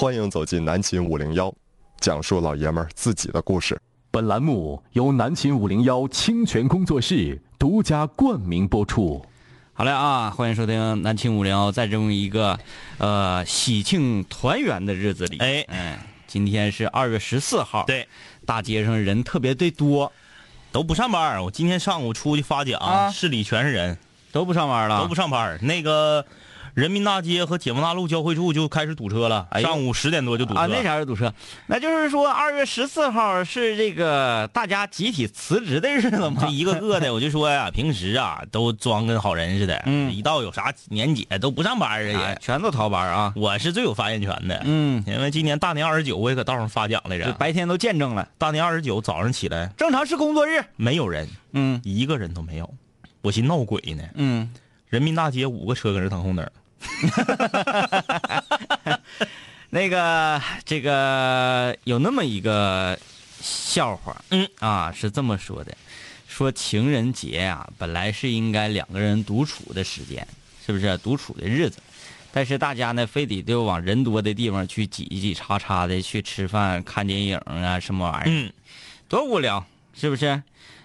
[0.00, 1.52] 欢迎走进南秦五零幺，
[1.98, 3.76] 讲述老爷们儿自己的故事。
[4.12, 9.20] 本栏目由南秦五零幺清泉工作室独家冠名播出。
[9.72, 12.56] 好嘞啊，欢迎收听南秦五零幺，在这么一个
[12.98, 15.64] 呃喜庆团圆的日子里，哎。
[15.66, 18.06] 嗯，今天是二月十四号，对，
[18.46, 20.12] 大街上人特别的多，
[20.70, 23.10] 都不上班儿我今天上午出去发奖，啊。
[23.10, 23.98] 市里全是人，
[24.30, 26.24] 都不上班了，都不上班儿那个
[26.78, 30.60] 人民大街和解放大路交汇处就开始堵车了，哎上午十点多就堵车。
[30.60, 31.34] 啊，那啥是堵车？
[31.66, 36.46] 那就是说二月十四号是这个大家集体辞职的日子这？
[36.46, 42.14] 一个个的，我就说呀， 平时啊都装跟好人似的，嗯一到有啥年节都不上班儿啊也。
[42.14, 47.32] 啊全都逃班啊，我是最有发言权的，嗯，因为今年大年二十九我也搁道上发奖来着。
[47.32, 52.72] 白天都见证了，大年二十九早上起来正常是工作日，没有人，嗯一个人都没有，
[53.22, 54.04] 我寻闹鬼呢。
[54.14, 54.48] 嗯，
[54.86, 56.52] 人民大街五个车搁这等红灯儿，
[59.70, 62.98] 那个这个有那么一个
[63.40, 65.76] 笑话，嗯啊，是这么说的，
[66.26, 70.26] 说情人节啊，本来是应该两个人独处的时间，
[70.64, 71.78] 是不是独处的日子？
[72.32, 78.52] 但是大家呢，非得就往人多的地方去挤挤叉叉的去吃饭、看电影啊，什么玩意儿，嗯，
[79.08, 80.42] 多无聊，是不是？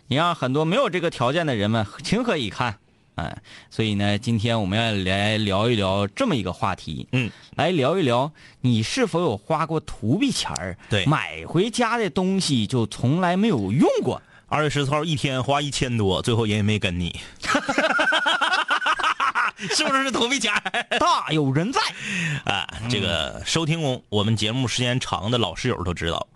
[0.07, 2.77] 你让很多没有这个条件的人们情何以堪？
[3.15, 3.37] 哎，
[3.69, 17.19] 所以呢，今天我们要来聊一聊这么一个话题，嗯，来聊一聊你是否有花过图币钱儿，对买回家的东西就从来没有用过，二月十四号一天花一千多，最后人也没跟你，
[19.75, 20.83] 是不是投币钱儿？
[20.99, 21.79] 大有人在。
[22.45, 26.27] 啊，这个收听我我们节目时间长的老室友都知道，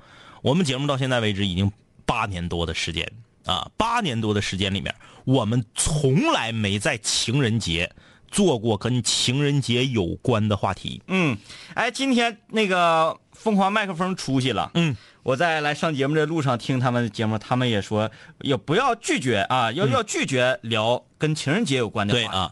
[0.44, 1.72] 我们节目到现在为止已经
[2.06, 3.12] 八年多的时间
[3.48, 4.94] 啊，八年多的时间里面，
[5.26, 7.90] 我们从来没在情人节
[8.30, 11.02] 做过跟情人节有关的话题。
[11.08, 11.38] 嗯，
[11.74, 22.26] 哎，今天那个疯狂麦克风出去了，嗯，我在来上节目的路上听他们的节目，他们也说也不要拒绝啊，要、要拒绝聊跟情人节有关的话题。
[22.28, 22.52] 对啊，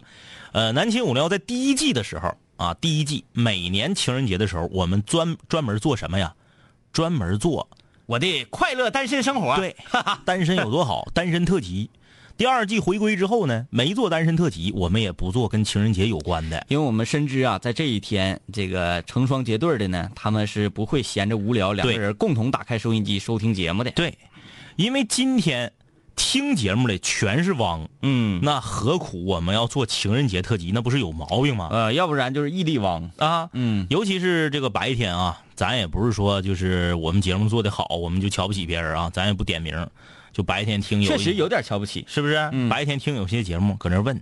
[0.53, 6.34] 呃，南秦五零幺在第一季的时候啊，第一季每年情人节的时候，我们专专门做什么呀？
[6.94, 7.69] 专门做
[8.05, 9.75] 我的快乐单身生活。，对，
[10.23, 11.07] 单身有多好？
[11.13, 11.89] 单身特辑。
[12.38, 16.66] 第二季回归之后呢，没做单身特辑，我们也不做跟情人节有关的。
[16.67, 23.91] 因为我们深知啊，在这一天，这个成双结对的呢，他们是不会闲着无聊，两个人共同打开收音机收听节目的。
[23.91, 24.13] 对，
[24.75, 25.72] 因为今天
[26.15, 30.71] 听节目的全是汪，嗯，那何苦我们要做情人节特辑？
[30.73, 31.69] 那不是有毛病吗？
[31.71, 33.11] 呃，要不然就是异地汪。
[33.17, 39.87] 啊，嗯，尤其是这个白天啊，咱也不是说就是我们节目做的好，我们就瞧不起别人啊，咱也不点名，
[40.31, 42.05] 就白天听有确实有点瞧不起。
[42.07, 42.35] 是不是？
[42.53, 44.21] 嗯白天听有些节目搁那问，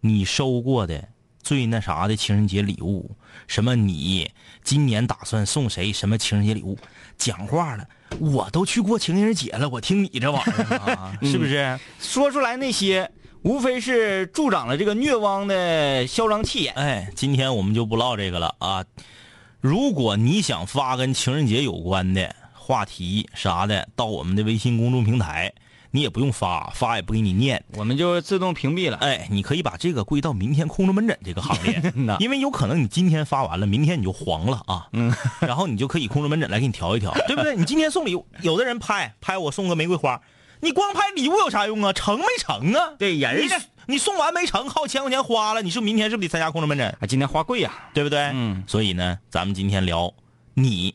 [0.00, 1.08] 你收过的
[1.42, 3.16] 最那啥的情人节礼物，
[3.48, 4.30] 什么你
[4.62, 6.78] 今年打算送谁什么情人节礼物？
[7.18, 7.88] 讲话了，
[8.18, 11.78] 我都去过情人节了，我听你这玩意儿啊， 是不是？
[12.00, 13.10] 说出来那些，
[13.42, 16.74] 无非是助长了这个虐汪的嚣张气焰。
[16.74, 18.84] 哎，今天我们就不唠这个了啊。
[19.60, 25.52] 如果你想发跟情人节有关的话题啥的，到我们的微信公众平台，
[25.96, 27.64] 你也不用发，发也不给你念。
[27.74, 28.98] 我们就自动屏蔽了。
[28.98, 31.80] 哎，你可以把这个归到明天空中门诊这个行列，
[32.20, 34.88] 因为有可能你今天发完了，明天你就黄了啊。
[34.92, 37.56] 嗯， 然后你就可以空中门诊来给你调一调， 对不对？
[37.56, 40.20] 你今天送礼物，有的人拍拍我送个玫瑰花，
[40.60, 41.94] 你光拍礼物有啥用啊？
[41.94, 42.92] 成没成啊？
[42.98, 46.86] 对人你家你送完没成，好几千块钱花了，你说明天是不是得参加空中门诊？
[47.00, 48.20] 啊，今天花贵呀、对不对？
[48.34, 50.12] 嗯，所以呢，咱们今天聊
[50.52, 50.94] 你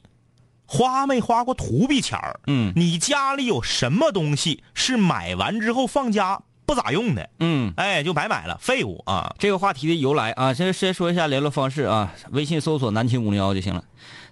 [0.74, 2.40] 花没花过图币钱儿？
[2.48, 7.30] 嗯你家里有什么东西是买完之后放家不咋用的？
[7.40, 9.36] 嗯，哎，就白买了，废物啊！
[9.38, 13.84] 这个话题的由来啊，先先说一下联络方式啊，微信搜索“南秦五零幺”就行了。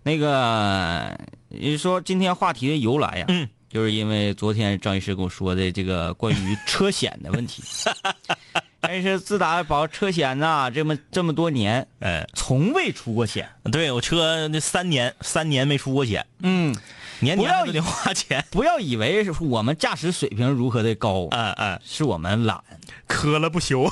[0.02, 1.20] 那个，
[1.50, 7.62] 你说今天话题的由来呀、嗯，就是因为昨天张医师跟我说的这个关于车险的问题。
[8.82, 13.50] 但是自打保车险呐、这么这么多年，哎，从未出过险。
[13.72, 16.74] 对我车那三年三年没出过险，嗯，
[17.20, 18.44] 年不要年还都得花钱。
[18.52, 22.64] 不要以为是我们驾驶水平如何的高，嗯嗯，是我们懒。
[23.06, 23.90] 磕了不休。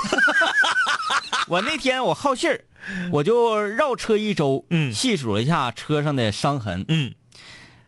[1.47, 2.61] 我那天我好信儿，
[3.11, 7.13] 我就绕车一周，嗯细数了一下车上的伤痕，嗯，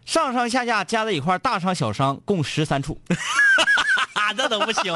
[0.06, 3.78] 上上下下加在一块，大伤小伤共十三处，啊，
[4.35, 4.93] 那都不行，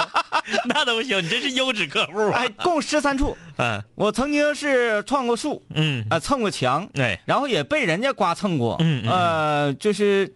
[0.65, 2.39] 那都不行，你这是优质客户啊。
[2.39, 3.35] 哎，共十三处。
[3.57, 10.33] 嗯我曾经是撞过树，嗯，啊、蹭过墙，对，然后也被人家刮蹭过，嗯嗯呃，就是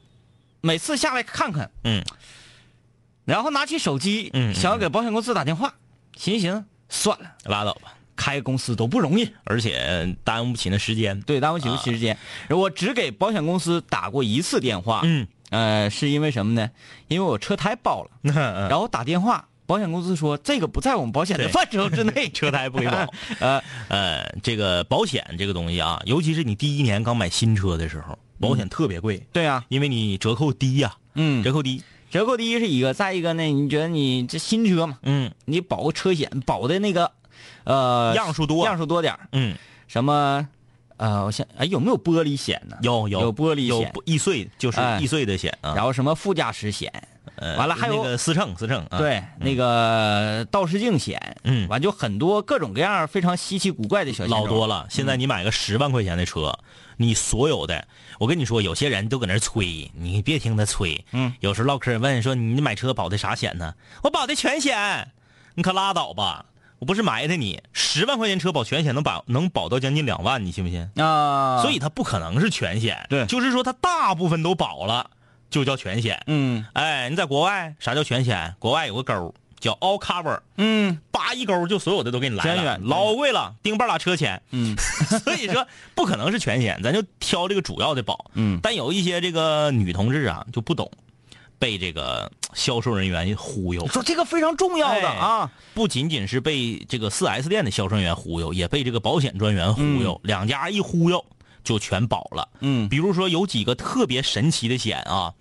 [0.61, 2.03] 每次下来看看，嗯，
[3.25, 5.73] 然后拿起手机，嗯嗯想要给保险公司打电话，
[6.15, 7.93] 寻思寻，算了，拉倒吧。
[8.15, 11.21] 开公司都不容易，而且耽误不起那时间。
[11.21, 12.17] 对，耽误不起时间。
[12.49, 16.69] 我只给保险公司打过一次电话，嗯，呃，是因为什么呢？
[17.07, 18.09] 因为我车胎爆了，
[18.69, 23.13] 然后打电话，保险公司说这个不在我们保险的范畴之内， 车胎不给保。
[23.39, 31.81] 呃，呃，这个保险这个东西啊，尤其是你第一年刚买新车的时候，保险特别贵，对啊，因为你折扣低呀、嗯，折扣低。
[32.09, 35.29] 折扣低是一个，再一个呢，你觉得你这新车嘛，嗯。
[35.43, 37.11] 你保个车险，保的那个，
[37.65, 38.65] 呃，样数多。
[38.65, 39.27] 样数多点儿。
[39.33, 39.57] 嗯，
[39.89, 40.47] 什么，
[40.97, 42.75] 呃，我想，哎，有没有玻璃险呢？
[42.81, 45.73] 有有有玻璃有险，易碎，就是哎易碎的险啊。
[45.75, 46.91] 然后什么副驾驶险，
[47.35, 48.97] 呃完了还有那个思乘思乘啊。
[48.97, 54.87] 对，那个倒视镜险，嗯完就很多各种各样非常稀奇古怪的小老多了。
[54.89, 56.57] 现在你买个十万块钱的车，
[56.97, 57.87] 你所有的，
[58.19, 61.05] 我跟你说，有些人都搁那儿吹，你别听他吹。
[61.11, 63.75] 嗯，有时候唠嗑问说你买车保的啥险呢？
[64.01, 65.11] 我保的全险，
[65.53, 66.45] 你可拉倒吧！
[66.79, 70.89] 我不是埋汰你，十万块钱车保全险能保能保到将近两万，你信不信？
[70.95, 73.25] 啊，所以它不可能是全险，对。
[73.25, 75.09] 就是说它大部分都保了，
[75.49, 76.21] 就叫全险。
[76.27, 76.65] 嗯。
[76.73, 78.55] 哎，你在国外啥叫全险？
[78.59, 80.99] 国外有个勾叫 all cover，嗯。
[81.11, 84.39] 叭一勾就所有的都给你来了，远老贵了，丁半拉车钱。
[84.51, 84.75] 嗯。
[85.23, 88.29] 所以说不可能是全险，咱就挑这个主要的保。
[88.35, 88.59] 嗯。
[88.61, 90.91] 但有一些这个女同志啊就不懂，
[91.59, 101.23] 被这个销售人员忽悠，说这个非常重要的哎啊，不仅仅是被这个 4S 店的销售人员忽悠，也被这个保险专员忽悠，两家一忽悠
[101.63, 102.47] 就全保了。
[102.61, 105.33] 嗯比如说有几个特别神奇的险啊，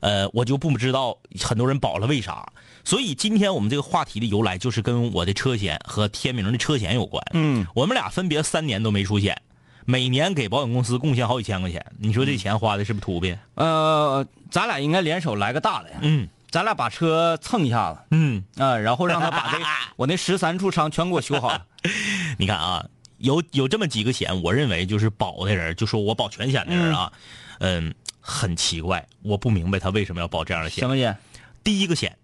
[0.00, 2.52] 呃，我就不知道很多人保了为啥。
[2.84, 7.20] 所以今天我们这个话题的由来就是跟我的车险和天明的车险有关。
[7.32, 9.42] 嗯，我们俩分别三年都没出险，
[9.86, 11.84] 每年给保险公司贡献好几千块钱。
[11.98, 13.38] 你说这钱花的是不是土鳖？
[13.54, 19.58] 呃，咱俩应该联手来个大的呀，嗯咱俩把车蹭一下子嗯，啊，然后让他把这
[19.96, 21.58] 我那十三处伤全给我修好。
[22.38, 22.84] 你看啊，
[23.18, 27.12] 有有这么几个险，我认为就是保的人，就说我保全险的人啊，
[27.60, 30.80] 嗯很奇怪，我不明白他为什么要保这样的险。
[30.80, 31.16] 什么险？
[31.62, 32.16] 第一个险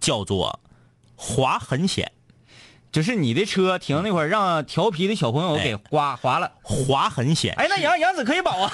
[0.00, 0.58] 叫做
[1.14, 2.10] 划痕险，
[2.92, 6.52] 就是你的车停那会儿，让调皮的小朋友给刮划了。
[6.62, 7.54] 划痕险。
[7.56, 8.70] 哎，那杨杨子可以保啊。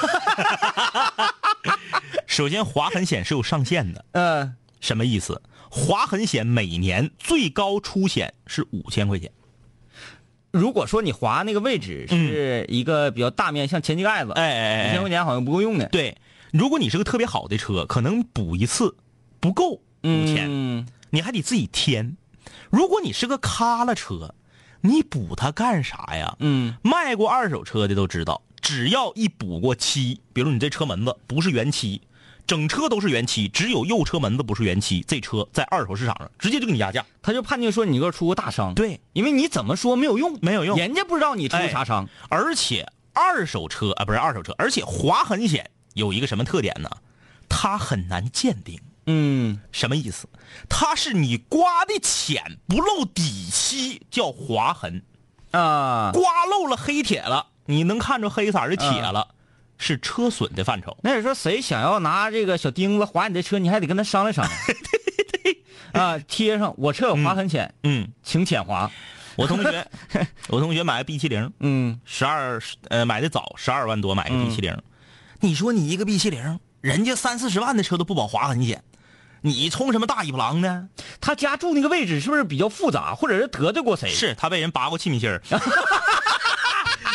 [2.27, 5.41] 首先划痕险是有上限的，嗯什么意思？
[5.71, 9.31] 划痕险每年最高出险是五千块钱。
[10.51, 15.87] 如果说你划那个位置是一个比较大面，像前机盖子，哎哎哎五千块钱好像不够用的。
[15.91, 16.17] 对，
[16.53, 18.97] 如果你是个特别好的车，可能补一次
[19.39, 22.17] 不够五千、嗯，你还得自己添。
[22.71, 24.35] 如果你是个卡了车，
[24.81, 26.37] 你补它干啥呀？
[26.41, 32.03] 嗯，卖过二手车的都知道，只要一补过漆，比如你这车门子不是原漆，
[32.47, 37.05] 整车都是原漆，只有右车门子不是原漆，这车在二手市场上直接就给你压价。
[37.23, 38.75] 他就判定说你这出过大伤。
[38.75, 42.09] 对，因为你怎么说没有用，没有用人家不知道你出哎啥伤。
[42.29, 46.89] 而且二手车啊，不是二手车，而且划痕险有一个什么特点呢？
[47.49, 48.79] 它很难鉴定。
[49.11, 50.29] 嗯什么意思？
[50.69, 55.01] 它是你刮的浅不露底漆，叫划痕；
[55.51, 59.29] 啊，刮漏了黑铁了，你能看出黑色的铁了，
[59.79, 60.97] 是车损的范畴。
[61.03, 64.57] 那你说谁想要拿这个小钉子划你的车，你还得跟他商量商量。
[64.67, 65.63] 对对对。
[65.93, 68.91] 啊，贴上我车有划痕险，嗯，请浅划。
[69.37, 69.89] 我同学，
[70.49, 74.77] 我同学买个 B 七零，嗯，十二呃买的早，十二万多买个 B 七零。
[75.41, 78.83] 你说你一个 B 七零，人家三四十万的车都不保划痕险，
[79.43, 80.89] 你冲什么大尾巴狼呢？
[81.21, 84.11] 他家住那个位置是不是比较复杂，或者是得罪过谁？
[84.11, 85.43] 是他被人拔过气密芯儿。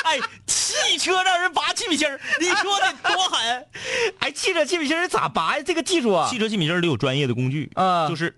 [0.03, 3.65] 哎，汽车让人拔气密芯儿，你说的多狠！
[4.19, 5.63] 哎，汽车气密芯儿咋拔呀？
[5.65, 8.35] 这个技术啊汽，车气密芯儿得有专业的工具啊就是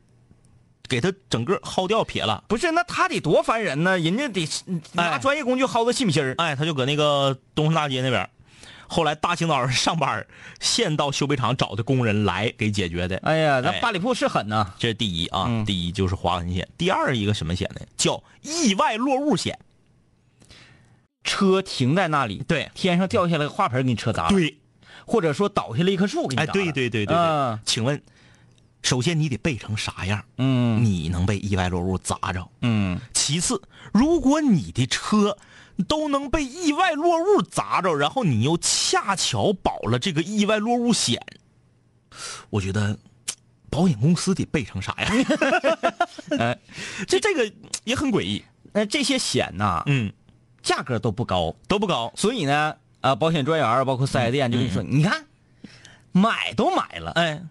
[0.87, 2.43] 给他整个薅掉撇了。
[2.47, 4.47] 不是，那他得多烦人呢，人家得
[4.93, 6.35] 拿哎专业工具薅个气密芯儿。
[6.37, 8.29] 哎，他就搁那个东山大街那边儿，
[8.87, 10.27] 后来大清早上上班儿，
[10.59, 13.17] 现到修配厂找的工人来给解决的。
[13.17, 14.73] 哎呀，那哎八里铺是狠呐。
[14.77, 16.67] 这是第一啊，嗯第一就是划痕险。
[16.77, 17.81] 第二一个什么险呢？
[17.97, 19.57] 叫意外落物险。
[21.23, 24.57] 车停在那里，对天上掉下来个花盆给你车砸了，对，
[25.07, 26.53] 或者说倒下来一棵树给你哎，砸了。
[26.53, 27.15] 对对对对对。
[27.15, 27.99] 啊请问，
[28.83, 30.23] 首先你得备成啥样？
[30.37, 32.47] 嗯你能被意外落物砸着？
[32.61, 33.59] 嗯，其次，
[33.91, 35.35] 如果你的车
[35.87, 41.21] 都能被意外落物砸着，然后你又恰巧保了这个意外落物险，
[42.49, 42.97] 我觉得
[43.69, 45.11] 保险公司得备成啥呀？
[46.39, 46.57] 哎，
[47.07, 47.51] 这这个
[47.83, 48.43] 也很诡异。
[48.71, 50.11] 那这些险呐，嗯，
[50.63, 52.11] 价格都不高，都不高。
[52.15, 55.25] 所以呢，啊，保险专员儿包括四 S 店就跟你说，你看，
[56.13, 57.41] 买都买了，哎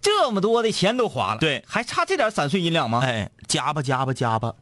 [0.00, 3.00] 这么多的钱都花了，对还差这点散碎银两吗？
[3.04, 4.54] 哎，加吧加吧加吧，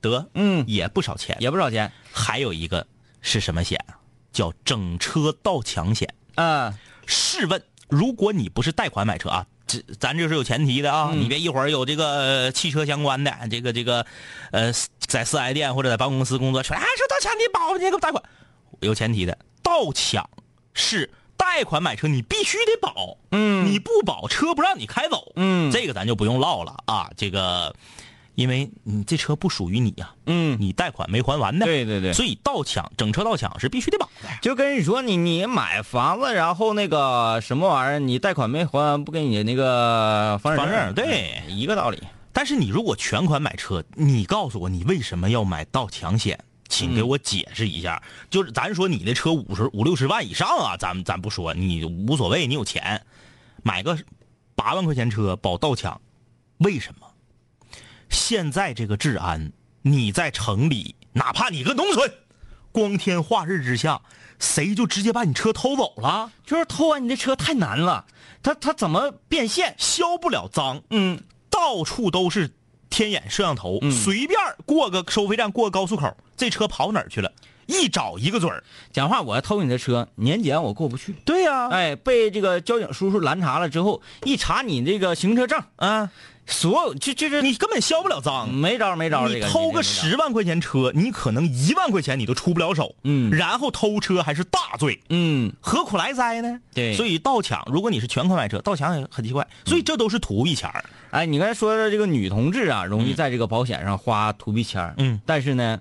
[0.00, 1.36] 得，嗯也不少钱。
[1.40, 1.90] 也不少钱。
[2.12, 2.86] 还有一个
[3.20, 3.98] 是什么险啊？
[4.32, 6.12] 叫整车盗抢险。
[6.34, 6.72] 啊，
[7.06, 14.06] 试问，如果你不是贷款买车啊，这咱这是有前提的啊，嗯你别一会儿有这个、呃汽车相关的，这个这个，
[14.52, 18.22] 呃，在四 S 店或者在办公司工作，说啊说盗抢你保你给我贷款，
[18.80, 20.30] 有前提的，盗抢
[20.74, 27.74] 是贷款买车你必须得保，嗯你不保车不让你开走，嗯这个咱就不用唠了啊，这个，
[28.38, 34.28] 因为你这车不属于你呀、嗯，你贷款没还完的，对对对所以盗抢整车盗抢是必须得保的。
[34.40, 42.00] 就跟你说，你你买房子，然后那个什么玩意儿，你贷款没还，不给你那个房产证对一个道理。
[42.32, 46.38] 但是你如果全款买车，你告诉我你为什么要买盗抢险？
[46.68, 48.00] 请给我解释一下。
[48.30, 53.02] 就是咱说你的车五十五六十万以上啊，咱咱不说，你无所谓，你有钱，
[53.64, 53.98] 买个
[54.54, 56.00] 八万块钱车保盗抢，
[56.58, 57.07] 为什么？
[58.10, 62.12] 现在这个治安，你在城里，哪怕你个农村，
[62.72, 64.00] 光天化日之下，
[64.38, 68.06] 谁就直接把你车偷走了，就是偷完你的车太难了，
[68.42, 69.74] 他他怎么变现？
[69.78, 70.82] 消不了赃。
[70.90, 72.50] 嗯，到处都是
[72.88, 77.32] 天眼摄像头，随便过个收费站，过个高速口，这车跑哪儿去了？
[77.68, 78.64] 一找一个准儿。
[78.92, 81.14] 讲话我要偷你的车，年检我过不去。
[81.24, 86.10] 对呀、哎，被这个交警叔叔拦查了之后，一查你这个行车证，啊，
[86.46, 88.52] 所有就就是你根本消不了赃。
[88.52, 89.28] 没招没招。
[89.28, 92.96] 这你偷个十万块钱车，你可能一万块钱你都出不了手。
[93.04, 96.58] 嗯然后偷车还是大罪，嗯，何苦来哉呢？
[96.74, 99.46] 对所以盗抢，如果你是全款买车，盗抢也很奇怪。
[99.66, 100.84] 所以这都是图一钱儿。
[101.10, 105.80] 哎，你刚才说的这个女同志啊，容易在这个保险上花图币钱儿嗯，但是呢，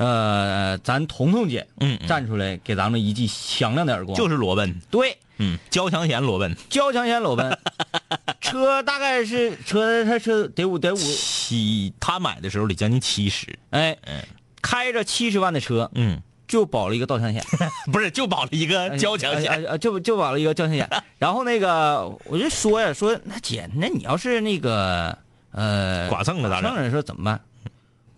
[0.00, 2.08] 呃，咱彤彤姐嗯嗯。
[2.08, 7.58] 站出来给咱们一记响亮的耳光，就是裸奔，对，嗯，交强险裸奔，交强险裸奔，
[8.40, 14.22] 车大概是车他车得五得五，七，他买的时候得将近七十，哎，嗯。
[14.62, 17.42] 开着七十万的车嗯，就保了一个盗抢险，
[17.92, 20.88] 不是就保了一个交强险，就就保了一个交强险。
[21.18, 25.16] 然后那个我就说呀，说那姐，那你要是那个
[25.52, 27.40] 呃剐蹭了咋整剐蹭了说怎么办？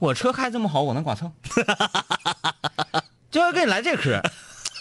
[0.03, 1.31] 我车开这么好，我能剐蹭？
[3.31, 4.21] 就要跟你来这嗑。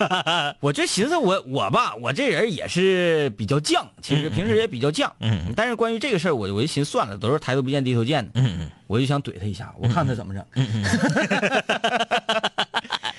[0.60, 8.70] 我就寻思我我吧，我这人也是比较犟，其实平时也比较犟，嗯嗯但是关于这个事儿，我我就寻思算了，都是抬头不见低头见的，嗯嗯。
[8.88, 10.44] 我就想怼他一下，我看他怎么整。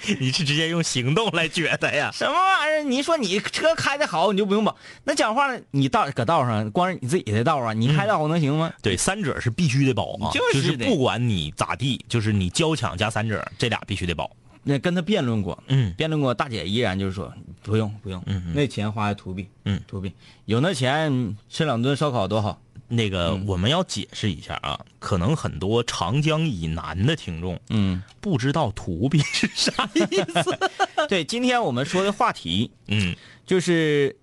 [0.20, 2.10] 你是直接用行动来觉得呀？
[2.12, 2.82] 什么玩意儿？
[2.82, 4.76] 你说你车开的好，你就不用保。
[5.04, 8.72] 那讲话了，你道搁道上，光是你自己的道啊，你开的好能行吗？
[8.82, 14.30] 对，三者是必须得保啊，就是不管你咋地，就是你交强加三者这俩必须得保。
[14.64, 17.32] 那跟他辩论过，嗯辩论过，大姐依然就是说
[17.62, 20.12] 不用不用，嗯嗯那钱花在图币，嗯图币
[20.44, 22.60] 有那钱吃两顿烧烤多好。
[22.94, 30.00] 那个我们要解释一下啊，可能很多长江以南的听众嗯，不知道图币是啥意
[30.42, 30.58] 思。
[31.08, 34.14] 对，今天我们说的话题嗯就是，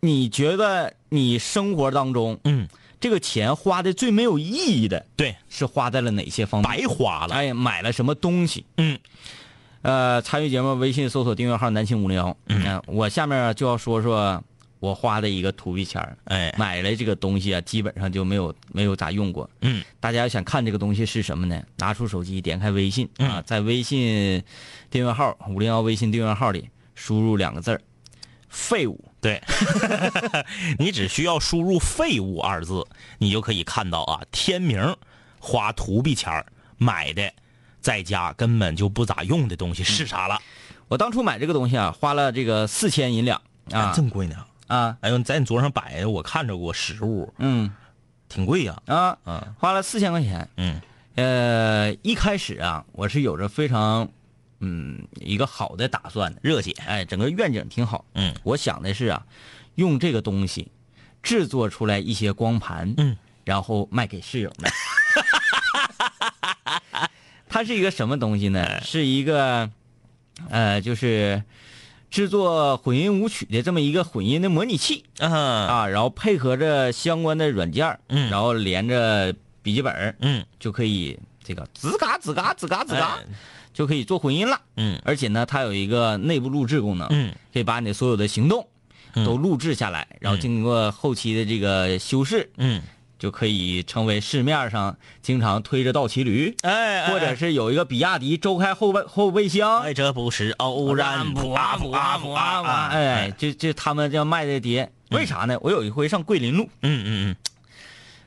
[0.00, 2.66] 你觉得你生活当中嗯，
[2.98, 6.70] 这个钱花的最没有意义的对，是花在了哪些方面？
[6.70, 7.34] 白花了。
[7.34, 8.64] 哎，买了什么东西？
[8.78, 8.98] 嗯
[9.82, 12.34] 呃，参与节目微信搜索订阅号“南青五零幺”。
[12.48, 14.42] 嗯，我下面就要说说
[14.80, 19.48] 我花的一个图币钱儿哎买了这个东西啊，基本上就没有没有咋用过。
[19.60, 21.62] 嗯大家要想看这个东西是什么呢？
[21.76, 24.42] 拿出手机，点开微信啊，在微信
[24.90, 27.80] 订阅号五零幺微信订阅号里输入两个字儿
[28.48, 29.42] “废物对，
[30.78, 32.86] 你只需要输入“废物”二字，
[33.18, 34.96] 你就可以看到啊，天明
[35.38, 36.44] 花图币钱儿
[36.76, 37.32] 买的，
[37.80, 40.38] 在家根本就不咋用的东西是啥了？”。
[40.88, 43.40] 我当初买这个东西啊，花了这个四千银两
[43.70, 44.36] 啊这么贵呢？
[44.66, 47.70] 啊，哎呦，在你桌上摆的，我看着过实物，嗯
[48.28, 48.82] 挺贵呀。
[48.86, 50.48] 啊，嗯花了四千块钱。
[50.56, 50.80] 嗯
[51.16, 54.08] 呃，一开始啊，我是有着非常
[54.60, 56.72] 嗯一个好的打算的，热血。
[56.86, 58.04] 哎，整个愿景挺好。
[58.14, 59.24] 嗯我想的是啊，
[59.76, 60.72] 用这个东西
[61.22, 64.70] 制作出来一些光盘，嗯，然后卖给室友们。
[67.48, 68.80] 它是一个什么东西哎呢？
[68.82, 69.70] 是一个，
[70.50, 71.40] 呃，就是
[72.14, 78.30] 制作混音舞曲的这么一个混音的模拟器啊啊，然后配合着相关的软件嗯。
[78.30, 80.46] 然后连着笔记本嗯。
[80.60, 83.24] 就可以这个吱嘎吱嘎吱嘎吱嘎哎，
[83.72, 84.60] 就可以做混音了。
[84.76, 84.96] 嗯。
[85.04, 87.34] 而且呢，它有一个内部录制功能，嗯。
[87.52, 88.64] 可以把你的所有的行动
[89.14, 89.26] 嗯。
[89.26, 92.80] 都录制下来，然后经过后期的这个修饰，嗯，
[93.18, 105.56] 就可以成为市面上经常推着倒骑驴，哎，或者是有一个比亚迪周开后备后备箱，哎，这不是偶然，普啊普啊普啊普啊，哎，这这他们这样卖的碟，为啥呢？
[105.60, 107.36] 我有一回上桂林路，嗯嗯嗯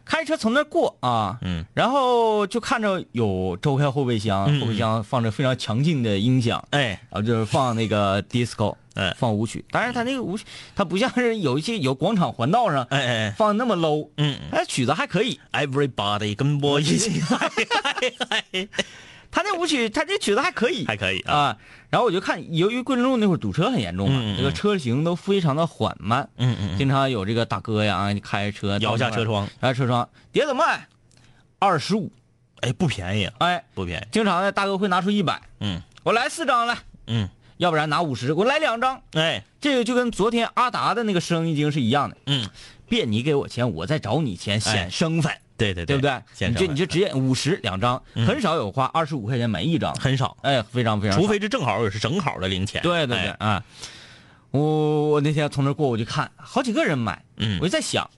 [0.06, 9.16] 开车从那过啊，嗯，然后就看着有周开后备箱，嗯后备箱放着非常强劲的音响，哎，然后就是放那个 disco，哎。
[9.18, 9.64] 放舞曲。
[9.72, 10.44] 当然，他那个舞曲，
[10.76, 14.38] 他不像是有一些有广场环道上哎哎哎，放那么 low，嗯。
[14.52, 15.40] 哎，曲子还可以。
[15.52, 18.68] ，Everybody 跟我一起嗨嗨嗨，
[19.32, 21.58] 他那舞曲，他这曲子还可以，还可以啊，啊。
[21.90, 30.88] 然后我就看，由于桂林路那会儿堵车很严重嘛，这个车行都非常的缓慢，嗯嗯，经常有这个大哥呀，啊开着车摇下车窗，摇下车窗，碟怎么卖？
[31.60, 32.12] 二十五，
[32.62, 35.82] 哎，不便宜啊，哎，不便宜，经常呢大哥会拿出一百，嗯。
[36.04, 36.78] 我来四张来，
[37.08, 37.28] 嗯，
[37.58, 39.02] 要不然拿五十，我来两张。
[39.14, 42.50] 哎，这个就跟昨天阿达的那个生意经是一样的，嗯，
[42.88, 45.32] 别你给我钱，我再找你钱，显身份。
[45.58, 45.86] 对，对对。
[45.86, 46.50] 对不对？
[46.50, 53.48] 你就你就直接五十两张，很少有花二十五块钱买一张，很少，哎，非常非常，除非是正好也是正好的零钱，对对对哎。
[53.48, 53.64] 啊！
[54.52, 57.60] 我我那天从那儿过，我就看好几个人买，嗯。
[57.60, 58.10] 我就在想，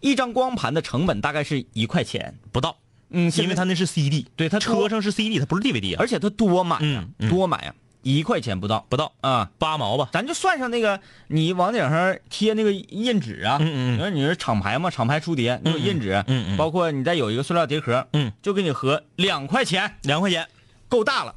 [0.00, 2.76] 一张光盘的成本大概是一块钱，不到，
[3.10, 9.12] 嗯，因为他那是 CD，对它多车上是 CD，他不是 DVD 啊，而且他多买呀多买呀，一块钱不到不到。
[9.20, 9.50] 啊。
[9.58, 13.94] 八毛吧，咱就算上那个，你往顶上贴那个印纸啊，嗯嗯嗯。
[13.94, 16.56] 你说你是厂牌嘛，厂牌出碟，那有印纸，嗯嗯。
[16.56, 20.46] 包括你再有一个塑料碟壳，嗯，就给你合两块钱，两块钱。
[20.88, 21.34] 够大了，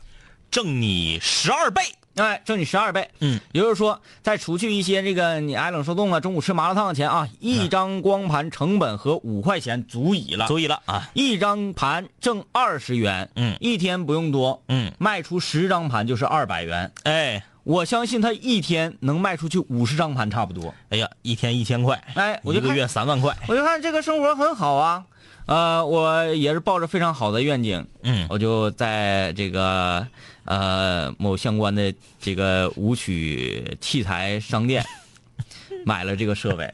[0.51, 1.81] 挣你十二倍，
[2.15, 10.47] 哎，挣你十二倍，嗯，也就是说，再除去一些这个你挨冷受冻啊，中午吃麻辣烫的钱啊，一张光盘成本和五块钱足以了。
[10.47, 13.57] 足以了啊，一张盘挣二十元，嗯。
[13.59, 16.91] 一天不用多，嗯，卖出十张盘就是二百元。
[17.03, 17.43] 哎。
[17.65, 20.71] 我相信他一天能卖出去五十张盘差不多。
[20.89, 25.03] 哎呀，一天一千块，哎，我就一个月三万块，我就看这个生活很好啊，
[25.47, 30.05] 呃，我也是抱着非常好的愿景，嗯我就在这个
[30.45, 34.85] 呃某相关的这个舞曲器材商店
[35.85, 36.71] 买了这个设备，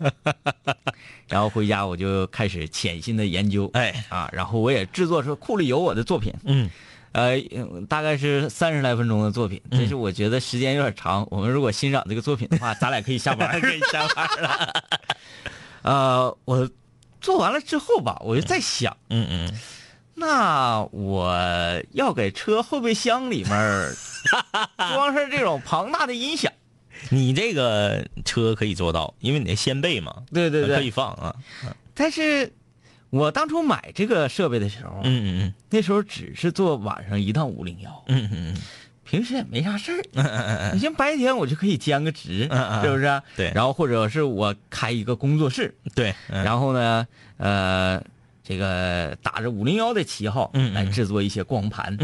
[1.28, 4.06] 然后回家我就开始潜心的研究，哎。
[4.10, 6.70] 啊，然后我也制作出库里有我的作品，嗯。
[7.14, 13.50] 呃，嗯大概是三十来分钟的作品，但是我觉得时间有点长，我们如果欣赏这个作品的话，咱俩可以下班。
[13.50, 14.84] 儿， 可以下班了，
[15.82, 16.70] 呃，我
[17.20, 18.96] 做完了之后吧，我就在想。
[19.10, 19.52] 嗯嗯，
[20.16, 23.94] 那我要给车后备箱里面儿
[24.78, 26.52] 装上这种庞大的音响，
[27.10, 30.76] 你这个车可以做到，因为你的掀背嘛，对对对。
[30.76, 30.92] 可以。
[30.92, 31.36] 放啊，
[31.94, 32.52] 但是，
[33.10, 35.54] 我当初买这个设备的时候，嗯嗯嗯。
[35.70, 38.58] 那时候只是做晚上一趟五零幺，嗯嗯嗯。
[39.04, 40.72] 平时也没啥事儿。
[40.74, 42.44] 你像白天我就可以兼个职，
[42.82, 43.22] 是不是？
[43.36, 43.52] 对。
[43.54, 46.44] 然后或者是我开一个工作室，嗯，对，嗯。
[46.44, 47.06] 然后呢，
[47.38, 48.02] 呃，
[48.44, 51.98] 这个打着五零幺的旗号来制作一些光盘。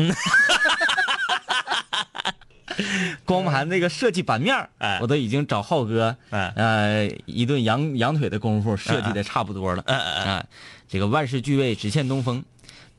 [3.25, 4.69] 光盘那个设计版面
[5.01, 6.53] 我都已经找浩哥，哎。
[6.55, 9.81] 呃，一顿羊羊腿的功夫设计的差不多了。
[9.87, 10.45] 啊，
[10.87, 12.43] 这个万事俱备，只欠东风。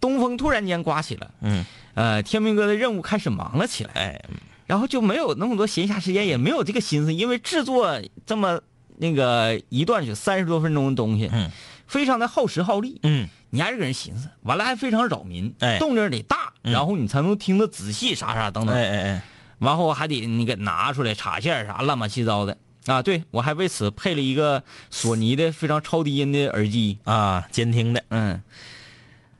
[0.00, 4.24] 东风突然间刮起了，嗯，呃，天明哥的任务开始忙了起来，哎，
[4.66, 8.60] 然后就没有那么多闲暇时间，也没有这个心思，因为制作这么
[8.98, 11.50] 那个一段就三十多分钟的东西，嗯，
[11.88, 13.28] 非常的耗时耗力，嗯。
[13.50, 19.22] 你还是给人寻思，完了还非常扰民，哎动静得大，然后你才能听得仔细，啥啥等等，哎哎哎，
[19.60, 22.58] 完后还得你给拿出来插线啥乱七八糟的。
[22.84, 23.02] 啊！
[23.02, 28.42] 对我还为此配了一个索尼的非常超低音的耳机，啊，监听的，嗯，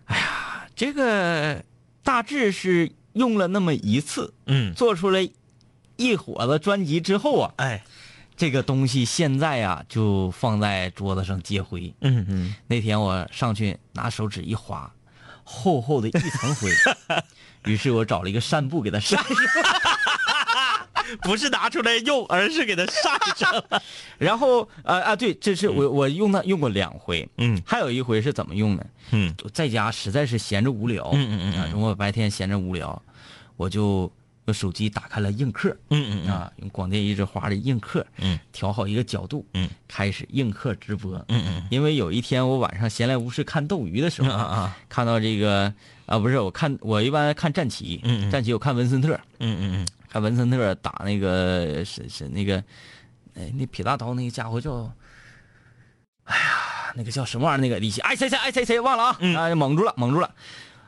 [0.07, 1.63] 哎呀，这个
[2.03, 5.29] 大致是用了那么一次，嗯，做出来
[5.97, 7.83] 一伙子专辑之后啊，哎，
[8.39, 11.93] 这个东西现在啊就放在桌子上接灰。
[12.01, 14.91] 嗯嗯，那天我上去拿手指一划，
[15.45, 16.71] 厚厚的一层灰，
[17.71, 19.29] 于是我找了一个扇布给它扇上。
[21.23, 23.51] 不是拿出来用，而是给它扇上。
[23.71, 23.83] 了，
[24.19, 27.61] 然后呃啊，对，这是我我用它用过两回，嗯。
[27.65, 28.85] 还有一回是怎么用呢？
[29.13, 29.35] 嗯。
[29.55, 33.03] 在家实在是闲着无聊，嗯嗯嗯啊，如果白天闲着无聊，
[33.57, 34.13] 我就
[34.49, 45.73] 用手机打开了映客，嗯嗯啊，用广电一枝花的映客，嗯，调好一个角度，嗯，开始映客直播，嗯嗯因为有一天我晚上闲来无事看斗鱼的时候，啊啊看到这个
[46.07, 52.57] 啊，不是我看我一般看战旗，嗯嗯战旗我看文森特，嗯嗯嗯，看文森特打那个是是那个，
[53.35, 54.91] 哎，那撇大刀那个家伙叫，
[56.25, 57.61] 哎呀，那个叫什么玩意儿？
[57.61, 59.17] 那个李奇，哎谁谁哎谁谁忘了啊？
[59.21, 60.35] 嗯啊，蒙住了，蒙住了。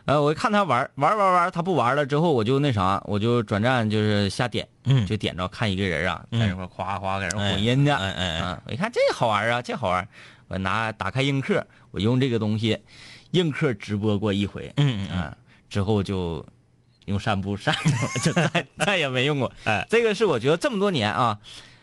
[0.07, 5.07] 呃，我看他玩玩玩玩，他不玩了之后，我就那啥，我就转战就是瞎点，嗯。
[5.07, 10.07] 就点着看一个人啊，在那块儿夸夸搁那哎混音的，哎哎哎啊，我一看这好玩啊，这好玩，
[10.49, 12.79] 我拿打开映客，我用这个东西，
[13.33, 15.37] 映客直播过一回，嗯嗯啊，
[15.69, 16.45] 之后就
[17.05, 19.53] 用扇布扇着，就再 再也没用过。
[19.65, 21.39] 哎，这个是我觉得这么多年啊，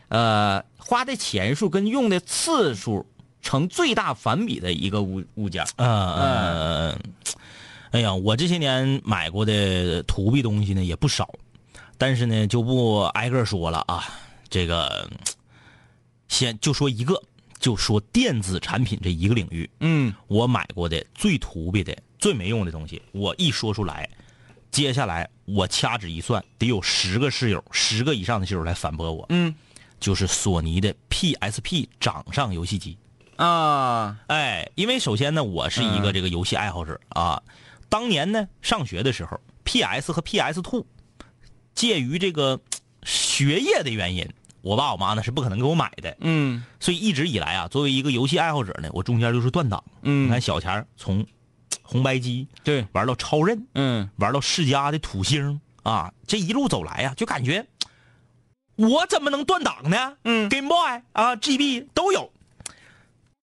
[0.09, 3.05] 呃，花的钱数跟用的次数
[3.41, 5.67] 成最大反比的一个物物件儿。
[5.77, 6.97] 呃，
[7.91, 11.29] 哎呀，我这些年买过的土币东西呢也不少，
[11.97, 14.03] 但是呢就不挨个说了啊。
[14.49, 15.09] 这个
[16.27, 17.21] 先就说一个，
[17.59, 24.09] 就说电子产品这一个领域，嗯我买过的最土币的、最没用的东西，我一说出来，
[24.71, 29.25] 接下来我掐指一算，得有十个室友，十个以上的室友来反驳我。
[29.29, 29.53] 嗯
[29.99, 32.97] 就是索尼的 PSP 掌上游戏机。
[33.35, 37.41] 啊哎，因为首先呢，我是一个这个游戏爱好者啊。
[37.89, 40.85] 当年呢，上学的时候，PS 和 PS Two，
[41.73, 42.59] 介于这个
[43.03, 44.27] 学业的原因，
[44.61, 46.15] 我爸我妈呢是不可能给我买的。
[46.21, 49.83] 嗯所以一直以来啊，作为一个游戏爱好者呢，我中间就是断档。
[50.01, 51.25] 嗯你看小钱从
[51.81, 57.65] 红白机对玩到超任，嗯玩到世嘉的土星啊，这一路走来呀、就感觉
[58.75, 60.17] 我怎么能断档呢？
[60.23, 62.31] 嗯，Game Boy 啊，GB 都有，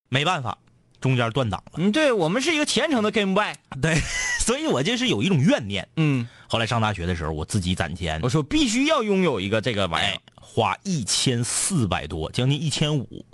[0.09, 0.59] 没办法，
[1.05, 1.73] 中间断档了。
[1.77, 3.53] 嗯，对我们是一个虔诚的 Game Boy。
[3.83, 4.01] 对，
[4.40, 5.87] 所以我就是有一种怨念。
[5.97, 13.27] 嗯，后来上大学的时候，我自己攒钱我，说必须要拥有一个这个玩意哎儿。，花一千四百多，将近一千五，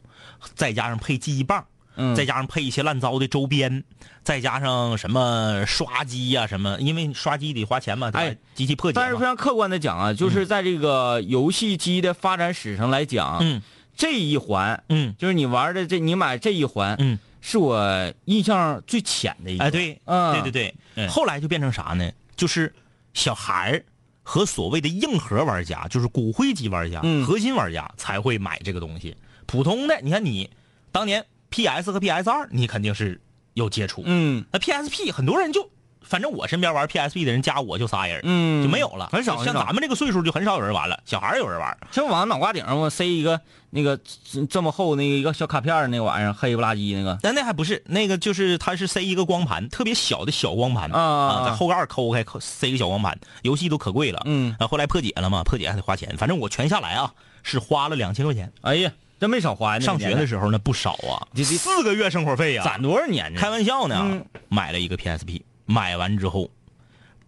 [0.56, 3.84] 再加上配记忆棒，嗯再加上配一些烂糟的周边，
[4.24, 8.96] 再加上什么刷机呀、什么，因为刷机得花钱嘛，哎，机器破解。
[8.96, 13.62] 但是非常客观的讲啊，就是在这个游戏机的发展史上来讲，嗯
[13.96, 19.64] 这一环嗯就是你玩的这，你买这一环，嗯，是我印象最浅的一个。
[19.64, 22.10] 哎，对，嗯对对对，嗯后来就变成啥呢？
[22.36, 22.72] 就是
[23.14, 23.84] 小孩儿
[24.22, 29.16] 和所谓的硬核玩家，就是骨灰级玩家、嗯核心玩家才会买这个东西。
[29.46, 30.48] 普通的，你看你
[30.92, 33.20] 当年 PS 和 PS 二，你肯定是
[33.54, 34.02] 有接触。
[34.06, 35.68] 嗯那 PSP 很多人就，
[36.02, 41.76] 反正我身边玩 PSP 的人加我就仨人，嗯，就没有了，很少像咱们这个岁数就很少有人玩了，小孩儿有人玩。
[41.90, 47.18] 就往脑瓜顶上我塞一个那个这这么厚那个一个小卡片儿那玩意儿，黑不拉几那个。
[47.22, 54.22] 但那还不是那个，就是它是塞一个光盘，特别小的小光盘啊在后盖儿抠开，抠塞个小光盘，游戏都可贵了。
[54.24, 58.52] 嗯啊，后来破解了嘛，破解还得花钱，反正我全下来啊是花了两千块钱。
[58.62, 59.80] 哎呀，真没少花呀！
[59.80, 63.40] 上学的时候那不少啊，四个月生活费呀、攒多少年呢？
[63.40, 66.50] 开玩笑呢、嗯买了一个 PSP，买完之后，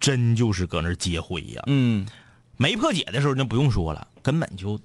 [0.01, 2.07] 真就是搁那儿接灰呀、嗯。
[2.57, 4.79] 没破解的时候那不用说了，根本就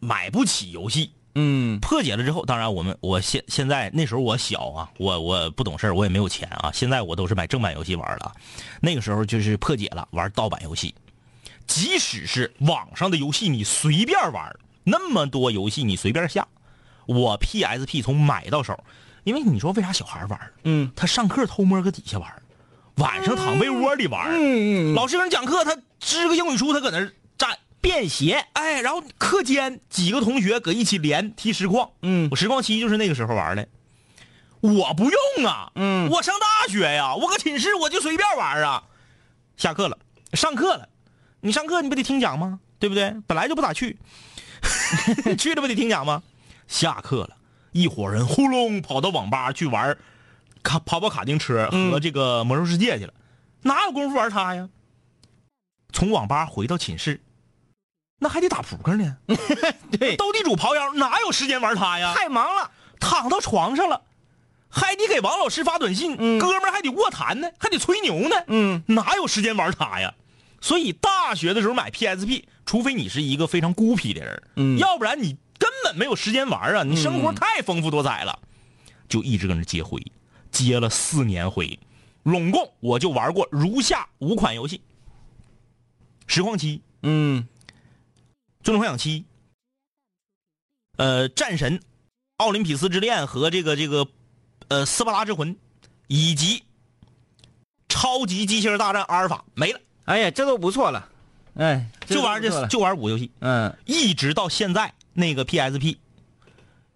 [0.00, 1.12] 买不起游戏。
[1.34, 1.78] 嗯。
[1.80, 6.70] 破解了之后，当然我们我现现在那时候我小啊，我我不懂事儿我也没有钱啊。
[6.72, 8.34] 现在我都是买正版游戏玩了，
[8.80, 10.94] 那个时候就是破解了玩盗版游戏，
[11.66, 14.54] 即使是网上的游戏你随便玩，
[14.84, 16.46] 那么多游戏你随便下，
[17.06, 18.78] 我 PSP 从买到手，
[19.24, 20.52] 因为你说为啥小孩玩？
[20.64, 20.90] 嗯。
[20.94, 22.41] 他上课偷摸搁底下玩，
[22.96, 32.28] 晚上躺被窝里玩，嗯嗯，老师搁那讲课，他支个英语书，他搁那儿站便携，哎，然后课间几个同学搁一起连踢实况，嗯。
[32.30, 33.66] 我实况七就是那个时候玩的，
[34.60, 36.08] 我不用啊，嗯。
[36.10, 38.84] 我上大学呀，我搁寝室我就随便玩啊，
[39.56, 39.98] 下课了，
[40.34, 40.88] 上课了，
[41.40, 42.60] 你上课你不得听讲吗？
[42.78, 43.14] 对不对？
[43.26, 43.96] 本来就不咋去，
[45.38, 46.22] 去了不得听讲吗？
[46.68, 47.36] 下课了，
[47.72, 49.96] 一伙人呼隆跑到网吧去玩
[50.62, 53.14] 卡跑跑卡丁车和这个魔兽世界去了，
[53.62, 54.68] 哪有功夫玩它呀？
[55.92, 57.20] 从网吧回到寝室，
[58.18, 59.16] 那还得打扑克呢。
[59.98, 62.14] 对，斗地主、刨腰，哪有时间玩它呀？
[62.14, 62.70] 太忙了。
[63.00, 64.02] 躺到床上了，
[64.68, 70.14] 还得给王老师发短信，嗯哥们儿还得卧谈呢，还得吹牛呢，嗯哪有时间玩它呀？
[70.60, 76.84] 所以大学的时候买 PSP，除非你是一个非常孤僻的人，嗯要不然你根本没有时间玩啊！
[76.84, 78.38] 你生活太丰富多彩了，
[79.08, 80.00] 就一直跟那接灰，
[80.52, 81.80] 接了四年灰，
[82.22, 84.80] 拢共我就玩过如下五款游戏：
[86.28, 87.48] 实况七、嗯。
[88.62, 89.24] 最终幻想七、
[90.96, 91.80] 呃战神、
[92.36, 94.06] 奥林匹斯之恋和这个这个
[94.68, 95.56] 呃斯巴达之魂，
[96.06, 96.62] 以及
[97.88, 101.08] 超级机器人大战阿尔法没了，哎呀，这都不错了。
[101.54, 103.76] 哎，就玩这就玩五个游戏，嗯。
[103.84, 105.96] 一直到现在那个 PSP，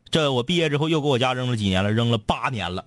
[0.09, 2.87] 这我毕业之后又给我家扔了几年了，扔了八年了，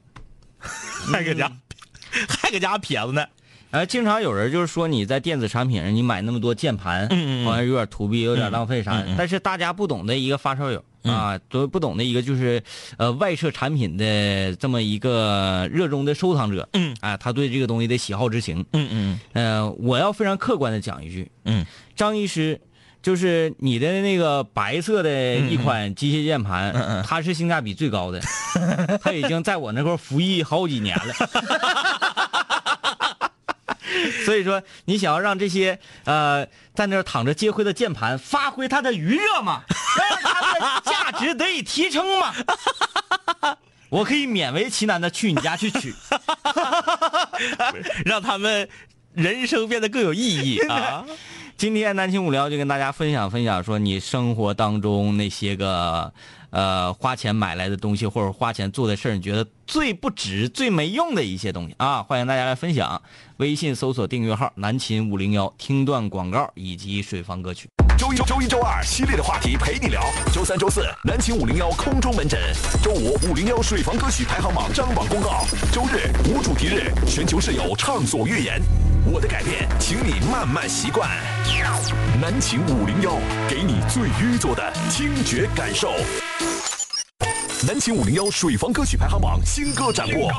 [1.11, 1.51] 还搁家、
[2.27, 3.25] 还搁家撇着呢。
[3.71, 9.03] 哎，经常有人就是说你在电子产品上你买那么多键盘，嗯嗯嗯好像有点土逼，有点浪费啥的。
[9.03, 12.63] 嗯嗯嗯但是大家不懂的一个发烧友、啊，都不懂的一个就是
[12.97, 18.65] 呃外设产品的这么一个热衷的收藏者，嗯啊，他对这个东西的喜好之情。
[18.73, 21.63] 嗯嗯呃，我要非常客观的讲一句，嗯
[21.95, 22.59] 张医师。
[23.01, 28.21] 就是你的那个白色的一款机械键盘，嗯嗯它是性价比最高的，
[29.01, 31.13] 它已经在我那块服役好几年了。
[34.25, 39.63] 所以说，你想要让这些呃在那躺着接灰的键盘发挥它的余热嘛，
[39.97, 42.33] 让它的价值得以提升嘛，
[43.89, 45.93] 我可以勉为其难的去你家去取。
[48.05, 48.69] 让他们
[49.13, 51.03] 人生变得更有意义啊！
[51.59, 56.13] 今天南青五聊就跟大家分享分享，说你生活当中那些个
[56.51, 63.01] 呃花钱买来的东西，或者花钱做的事儿，你觉得最不值、最没用的一些东西啊，欢迎大家来分享。
[63.39, 67.67] 微信搜索订阅号“南秦五零幺”，听段广告以及水房歌曲。
[67.97, 70.01] 周一、周一、周二系列的话题陪你聊。
[70.33, 72.39] 周三、周四南秦五零幺空中门诊。
[72.81, 75.43] 周五五零幺水房歌曲排行榜张榜公告。
[75.73, 78.61] 周日无主题日，全球室友畅所欲言。
[79.05, 81.09] 我的改变，请你慢慢习惯。
[82.21, 83.17] 南秦五零幺，
[83.49, 85.93] 给你最淤作的听觉感受。
[87.65, 90.31] 南秦五零幺水房歌曲排行榜新歌展播。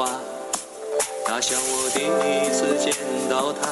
[0.00, 0.08] 花，
[1.28, 2.90] 那像我第一次见
[3.28, 3.68] 到他。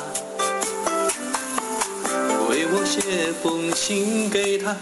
[2.51, 4.77] 为我写封信给他，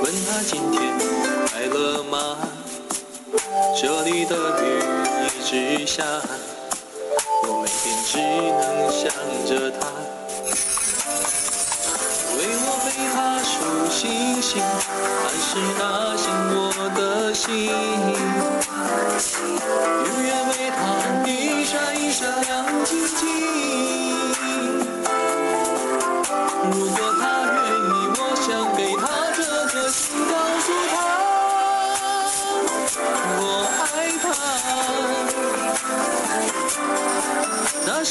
[0.00, 0.96] 问他今天
[1.48, 2.36] 快乐吗？
[3.76, 4.64] 这里的雨
[5.24, 6.04] 一直下，
[7.42, 8.12] 我每天只
[8.60, 9.10] 能想
[9.48, 9.82] 着他。
[12.38, 13.52] 为我为他数
[13.90, 15.82] 星星，还是那
[16.16, 16.22] 星
[16.54, 16.62] 我
[16.94, 17.93] 的心。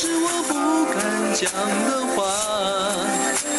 [0.04, 0.54] 是我不
[0.92, 1.00] 敢
[1.34, 1.48] 讲
[1.88, 2.20] 的话。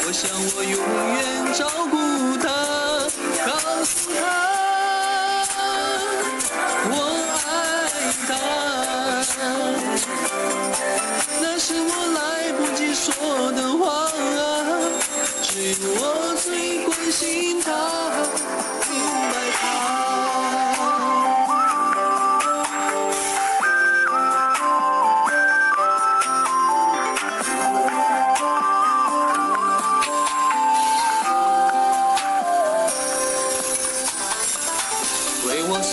[0.06, 0.76] 我想我永
[1.16, 1.18] 远
[1.54, 1.96] 照顾
[2.36, 2.46] 她，
[3.46, 3.48] 告
[3.82, 4.20] 诉她
[6.90, 6.92] 我
[7.48, 7.50] 爱
[8.28, 8.30] 她。
[11.40, 13.08] 那是我来不及说
[13.52, 14.12] 的话，
[15.40, 16.02] 只有我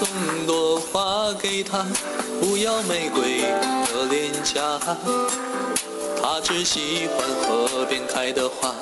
[0.02, 0.10] 送
[0.48, 1.86] 朵花给她，
[2.40, 4.80] 不要玫瑰的脸颊。
[6.20, 8.74] 她只喜欢河边开的花，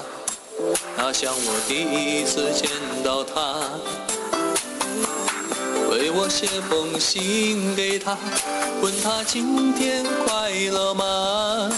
[0.96, 2.70] 那像我第一次见
[3.04, 3.60] 到她。
[5.92, 8.18] 为我写封信给她，
[8.82, 11.70] 问她今天快乐吗？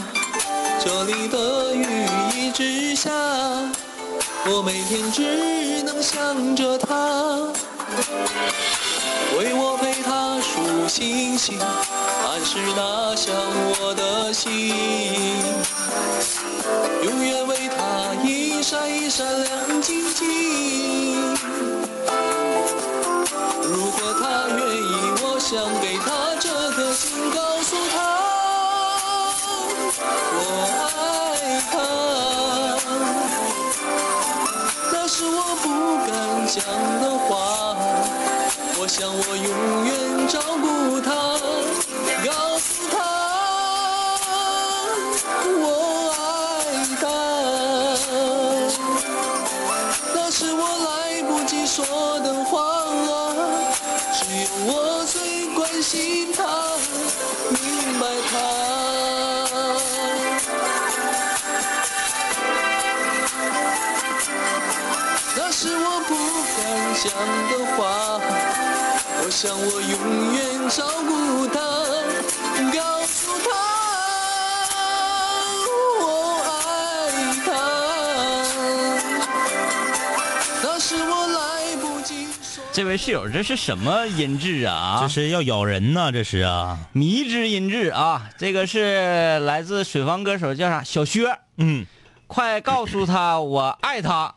[0.86, 1.88] 这里的雨
[2.36, 3.10] 一直下，
[4.45, 7.51] 我每天只能想着她。
[10.91, 13.34] 星星，还是那像
[13.80, 14.75] 我的心。
[17.01, 21.34] 永远为他一闪一闪亮晶晶。
[23.63, 24.84] 如果他愿意，
[25.23, 27.95] 我想给他这颗心，告诉他
[30.36, 30.39] 我
[30.99, 30.99] 爱
[31.71, 31.73] 他。
[34.91, 35.65] 那是我不
[36.06, 36.12] 敢
[36.47, 36.62] 讲
[37.01, 37.61] 的话。
[38.91, 41.10] 想我永远照顾他，
[42.25, 42.93] 告诉他
[45.63, 46.19] 我爱
[46.99, 47.04] 他。
[50.13, 52.84] 那是我来不及说的话，
[54.12, 56.43] 只有我最关心他，
[57.49, 58.34] 明白他。
[65.38, 66.13] 那是我不
[66.58, 66.60] 敢
[67.01, 67.10] 讲
[67.49, 67.80] 的话。
[69.31, 71.61] 我想我永远照顾他，
[72.77, 73.49] 告诉他
[75.71, 76.03] 我
[76.49, 76.51] 爱
[77.45, 77.49] 他。
[80.61, 81.39] 那是我来
[81.77, 82.61] 不及说。
[82.73, 84.97] 这位室友，这是什么音质啊？
[84.99, 88.29] 这是要咬人呐，这是啊，迷之音质啊！
[88.37, 90.83] 这个是来自水房歌手叫啥？
[90.83, 91.85] 小薛，嗯，
[92.27, 94.35] 快告诉他我爱他。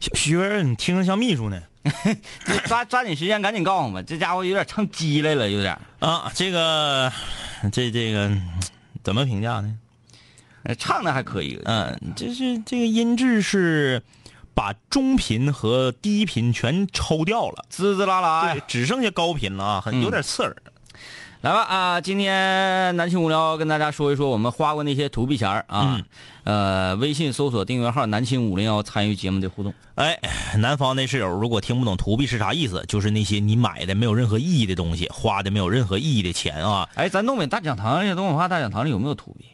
[0.00, 1.62] 小薛，你听着像秘书呢。
[2.46, 5.76] 就 抓抓紧时间，赶紧告诉我们，这家伙有点唱鸡来了，有点。
[5.98, 7.12] 啊，这个，
[7.72, 8.30] 这这个
[9.02, 9.76] 怎么评价呢？
[10.64, 14.00] 呃唱的还可以，嗯，就是这个音质是
[14.54, 18.62] 把中频和低频全抽掉了，滋滋啦啦对，。
[18.68, 20.56] 只剩下高频了啊，很嗯有点刺耳。
[21.40, 22.00] 来吧啊！
[22.00, 26.00] 今天南青无聊跟大家说一说我们花过那些土币钱儿啊。
[26.44, 29.72] 呃，微信搜索订阅号“南青五零幺”，参与节目的互动。
[29.94, 30.18] 哎，
[30.58, 36.88] 南方那室友如果听不懂图币是啥意思，就是那些你买的没有任何意义的东西，花的没有任何意义的钱啊。
[36.94, 39.46] 哎，咱东北大讲堂，这东北话大讲堂里有没有图币？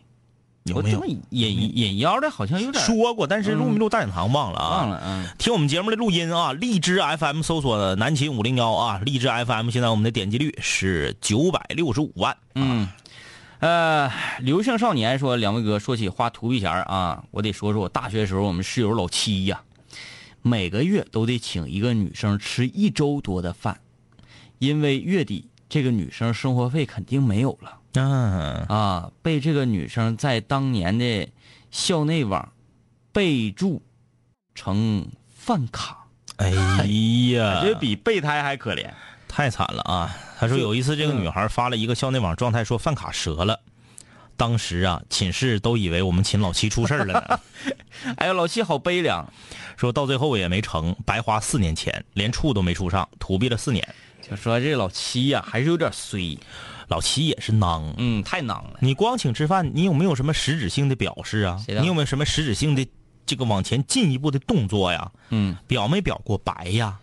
[0.65, 3.27] 有没有引引腰的，好像有点说过？
[3.27, 4.77] 但是录没录大讲堂忘了啊。
[4.77, 5.03] 忘了。
[5.03, 12.37] 嗯，听我们节目的录音啊，荔枝 FM 搜索南秦五零幺啊，荔枝 FM 现在我们的点击率是九百六十五万。
[12.55, 12.87] 嗯，
[13.61, 19.63] 呃，刘姓少年说，两位哥说起花图币钱儿啊，我得说说我大学时候我们室友老七呀，
[20.43, 23.81] 每个月都得请一个女生吃一周多的饭，
[24.61, 31.29] 因为月底这个女生生活费肯定没有了嗯、啊，被这个女生在当年的
[31.73, 32.53] 校内网
[33.13, 33.83] 备注
[34.55, 36.51] 成饭卡，哎
[37.33, 38.89] 呀， 这比备胎还可怜。
[39.27, 40.17] 太惨了啊！
[40.39, 43.59] 他说有一次这个女孩发了一个校内网状态，说饭卡折了。
[44.37, 47.41] 当时啊，寝室都以为我们秦老七出事儿了呢。
[48.19, 49.29] 哎呀，老七好悲凉，
[49.77, 53.87] 说到最后也没成，白花四年钱，连处都没处上，土逼了四年。
[54.23, 56.39] 就说这老七呀、还是有点衰，
[56.87, 58.79] 老七也是囊，嗯，太囊了。
[58.81, 61.61] 你光请吃饭，你有没有什么实质性的表示啊？
[61.67, 62.87] 你有没有什么实质性的
[63.27, 65.11] 这个往前进一步的动作呀？
[65.31, 66.97] 嗯，表没表过白呀？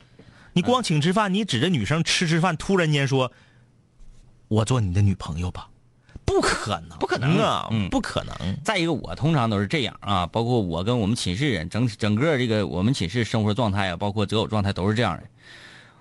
[0.56, 3.34] 你光请吃饭，你指着女生吃吃饭，突然间说
[4.48, 5.68] ：“我做你的女朋友吧？”
[6.24, 8.34] 不可能，不可能啊，嗯不可能。
[8.64, 15.24] 再一个，我通常都是这样啊，包括我跟我们寝室人整整个这个我们寝室生活状态啊，包括择偶状态都是这样的。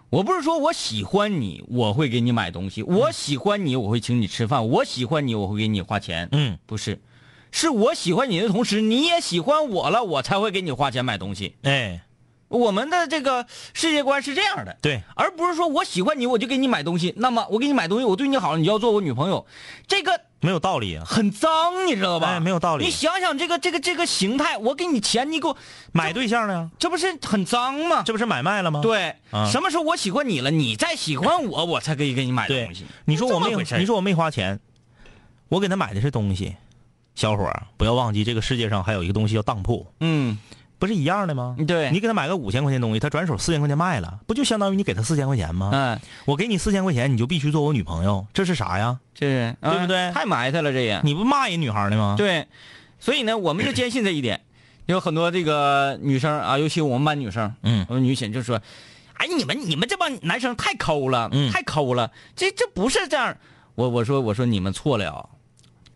[0.09, 6.29] 我不是说我喜欢你，我会给你买东西；我喜欢你，我会请你吃饭；我喜欢你，我会给你花钱。
[6.31, 7.01] 嗯，不是，
[7.51, 11.57] 是我喜欢你的同时，你也喜欢我了，我才会给你花钱买东西。
[11.63, 12.04] 哎，
[12.55, 17.13] 我们的这个世界观是这样的，对，而不是说我喜欢你，我就给你买东西。
[17.17, 19.45] 那么我给你买东西，我对你好了，你就要做我女朋友，
[19.87, 21.05] 这个没有道理啊。
[21.05, 22.29] 很脏，你知道吧？
[22.29, 25.57] 哎没有道理你想想这个这个这个形态，我给你钱，你给我
[25.93, 26.71] 买对象呢？
[26.79, 28.03] 这不是很脏吗？
[28.05, 28.81] 这不是买卖了吗？
[28.83, 34.61] 对，啊什么时候我喜欢你了，你再喜欢我，我才可以给你买东西。，你说我没你说我没花钱，
[35.49, 36.57] 我给他买的是东西。
[37.15, 40.37] 小伙儿，不要忘记这个世界上还有一个东西叫当铺，嗯，
[40.85, 41.57] 不是一样的吗？
[41.67, 45.71] 对你给他买个五千块钱东西，他转手四千块钱卖了，不就相当于你给他四千块钱吗？
[45.73, 49.01] 嗯，我给你四千块钱，你就必须做我女朋友，这是啥呀？
[49.15, 52.17] 这是对不对嗯太埋汰了，这也你不骂人女孩呢吗？
[52.19, 52.47] 对，
[53.01, 54.43] 所以呢，我们就坚信这一点。
[54.85, 58.61] 有很多这个女生啊，尤其我们班女生，嗯我们女寝就说
[59.17, 63.35] ：“哎，你们你们这帮男生太抠了，嗯太抠了，这这不是这样。”
[63.75, 65.27] 我我说我说你们错了啊，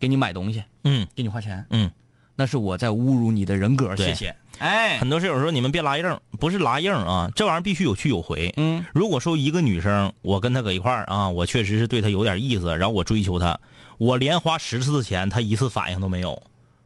[0.01, 1.91] 给你买东西，嗯给你花钱，嗯，
[2.35, 4.35] 那是我在侮辱你的人格，谢谢。
[4.59, 8.53] 哎，很多室友说你们别拉硬，不是拉硬啊，这玩意儿必须有去有回。
[8.57, 13.59] 嗯，如果说一个女生，我跟她搁一块儿啊，我确实是对她有点意思，然后我追求她，
[13.99, 16.43] 我连花十次钱，她一次反应都没有，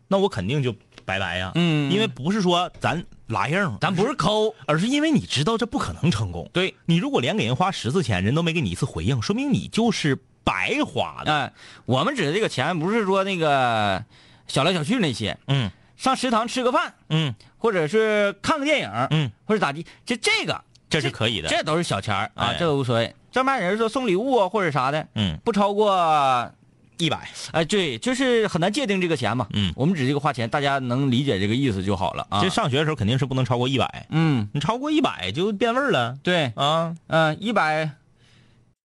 [0.08, 1.52] 那我肯定就拜拜呀。
[1.54, 6.48] 嗯因为不是说咱拉硬，咱不是抠，而是因为你知道这不可能成功。
[6.52, 11.32] 对，你如果连给人花十次钱，人都没给你一次回应，说明你就是白花的。
[11.32, 11.52] 哎，
[11.86, 14.04] 我们指的这个钱不是说那个
[14.46, 15.70] 小来小去那些，嗯
[16.02, 20.60] 上食堂吃个饭，嗯，或者是看个电影，嗯，或者咋地，就这个
[20.90, 21.48] 这是可以的。
[21.48, 23.14] 这都是小钱儿啊哎，这都无所谓。
[23.30, 26.52] 这帮人说送礼物啊或者啥的，嗯，不超过，
[26.98, 27.30] 一百。
[27.52, 29.46] 哎，对，就是很难界定这个钱嘛。
[29.52, 32.42] 嗯我们指这个花钱，大家能理解这个意思就好了啊。
[32.42, 36.96] 这上学的时候肯定是不能超过一百，嗯，你超过一百就变味儿了对，啊。
[37.06, 37.88] 嗯，一百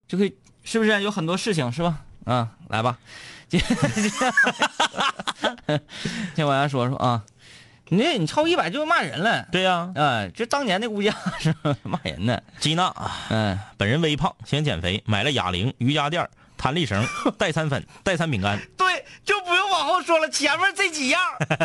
[0.07, 1.97] 就可以，是不是有很多事情是吧？
[2.25, 2.99] 嗯，来吧，
[3.49, 3.59] 接
[6.35, 7.23] 接往下说说啊，
[7.89, 9.47] 你这你超一百就骂人了。
[9.51, 12.43] 对呀、哎，这当年那物价是吧骂人的。
[12.59, 12.93] 吉娜，
[13.29, 17.05] 嗯，本人微胖，想减肥，买了哑铃、瑜伽垫、弹力绳、
[17.37, 18.59] 代餐粉、代餐饼干。
[18.75, 21.21] 对，就不用往后说了，前面这几样。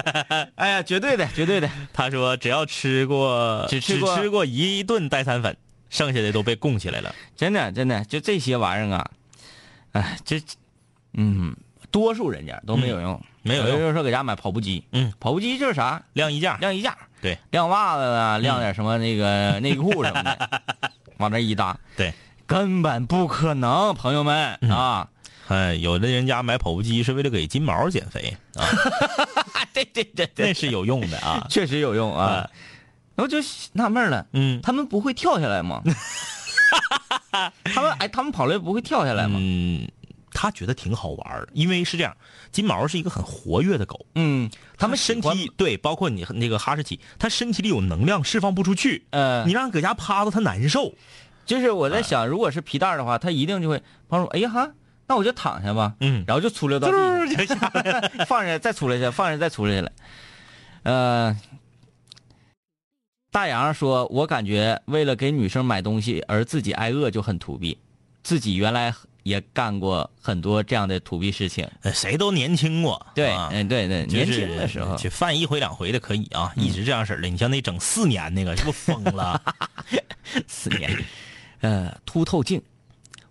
[0.55, 1.69] 哎呀，绝对的，绝对的。
[1.93, 5.57] 他说只要吃过只吃过只吃过一顿代餐粉，
[5.91, 7.13] 剩下的都被供起来了。
[7.37, 9.11] 真的，真的，就这些玩意儿啊，
[9.93, 10.41] 哎，这，
[11.15, 11.57] 嗯，
[11.93, 13.79] 多数人家都没有用，没有用。
[13.79, 20.63] 就是说给家买跑步机，嗯，跑步机就是啥，晾衣架，晾衣架，对，晾袜子啊，晾点什么那个 内裤什么的，
[21.19, 22.13] 往那一搭，对，
[22.47, 25.07] 根本不可能，朋友们啊，
[25.49, 28.65] 哎，有的人家买跑步机是为了给金毛减肥啊，
[29.73, 31.47] 对对对那是有用的啊。
[31.51, 32.49] 确实有用啊。
[33.15, 33.37] 我就
[33.75, 34.61] 纳闷了，嗯。
[34.63, 35.83] 他们不会跳下来吗？
[37.75, 39.37] 他们哎，他们跑来不会跳下来吗？
[39.39, 39.87] 嗯，
[40.33, 42.17] 他觉得挺好玩儿，因为是这样，
[42.51, 50.95] 金毛是一个很活跃的狗，嗯，他们身体对，包括你那个哈士奇，它身体里有能量释放不出去，嗯，你让搁家趴着，它难受。
[51.45, 54.29] 就是我在想，如果是皮蛋的话，它一定就会帮助。
[54.29, 54.71] 哎呀哈，
[55.07, 58.11] 那我就躺下吧，嗯，然后就出溜到地就下来了。
[58.27, 59.93] 放下再出来下，放下再出来去了。
[60.85, 61.37] 呃，
[63.31, 67.77] 大洋说：“我感觉为了给女生买东西而自己挨饿就很土逼，
[68.23, 71.69] 自己原来也干过很多这样的土逼事情。
[71.83, 77.29] 呃谁都年轻过，对，啊嗯，对对，就是年轻的时候，犯一回两回的可以啊，一直这样式的。
[77.29, 79.41] 你像那整四年那个，是不是疯了？
[80.47, 80.91] 四年，
[81.61, 82.61] 呃，凸透镜，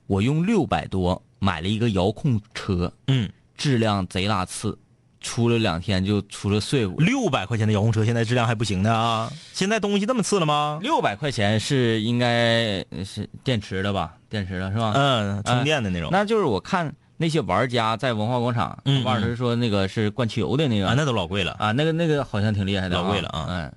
[0.08, 4.78] 我用六百多买了一个遥控车，嗯，质量贼拉次，
[5.22, 7.00] 出了两天就出了碎骨。
[7.00, 9.32] 六百块钱的遥控车，现在质量还不行呢啊！
[9.54, 10.80] 现在东西这么次了吗？
[10.82, 14.18] 六百块钱是应该是电池的吧？
[14.30, 14.94] 电池的是吧？
[14.96, 16.10] 嗯，充电的那种。
[16.12, 21.52] 那就是我看那些玩家在文化广场，嗯嗯王老师说那个是灌汽油的那个啊，那都老贵了。
[21.60, 23.72] 啊，那个那个好像挺厉害的、老贵了啊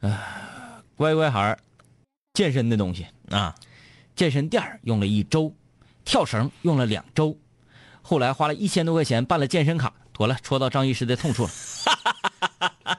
[0.00, 0.18] 嗯，哎，
[0.96, 1.58] 乖乖孩儿，
[2.32, 3.54] 健身的东西，啊，
[4.16, 5.54] 健身垫用了一周，
[6.04, 7.36] 跳绳用了两周，
[8.00, 11.50] 后来花了一千多块钱办了健身卡，妥了，戳到张医师的痛处了。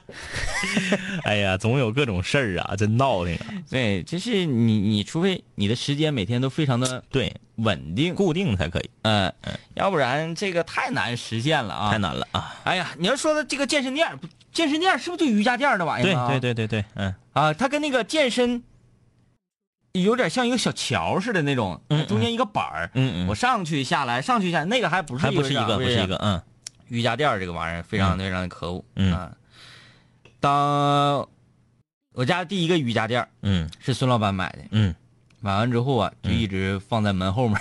[1.24, 3.46] 哎呀，总有各种事儿啊，真闹腾啊。
[3.68, 9.30] 对，就是你，你除非你的时间每天都非常的对，稳定，固定才可以，嗯、
[9.74, 11.90] 要不然这个太难实现了啊。
[11.90, 12.56] 太难了啊。
[12.64, 14.18] 哎呀，你要说的这个健身垫
[14.50, 16.28] 健身垫是不是就瑜伽垫那玩意对儿啊？
[16.28, 18.62] 对对对对，嗯啊，它跟那个健身
[19.92, 26.40] 有点像一个小桥似的那种，嗯嗯中间一个板儿，嗯嗯，我上去下来，上去下来，那个还不是还不是一个，不不是一个，嗯
[26.90, 28.84] 瑜伽垫儿这个玩意儿，非常非常的可恶。
[28.96, 29.12] 嗯。
[29.14, 29.32] 啊，
[30.38, 31.26] 当
[32.12, 33.68] 我家第一个瑜伽垫儿嗯。
[33.78, 34.94] 是孙老板买的，嗯。
[35.40, 37.58] 买完之后啊，就一直放在门后面，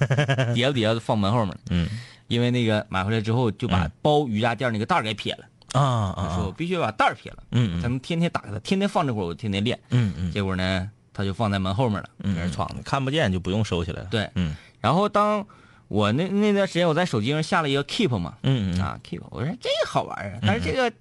[0.54, 1.88] 叠底下放门后面，嗯。
[2.28, 3.90] 因为那个买回来之后就把嗯。
[4.02, 5.44] 包瑜伽垫儿那个袋儿给撇了，
[5.80, 5.82] 啊
[6.16, 7.82] 啊说我啊，必须把袋儿撇了，嗯嗯。
[7.82, 9.78] 才能天天打开它，天天放这会儿，我天天练。
[9.90, 10.30] 嗯嗯。
[10.30, 12.82] 结果呢，他就放在门后面了，在那儿闯的。
[12.82, 14.08] 看不见就不用收起来了。
[14.10, 14.54] 对，嗯。
[14.80, 15.44] 然后当
[15.88, 18.80] 我那那段时间我在手机上下了一个 Keep 嘛，嗯嗯。
[18.80, 20.92] 啊 Keep，我说这个好玩啊，但是这个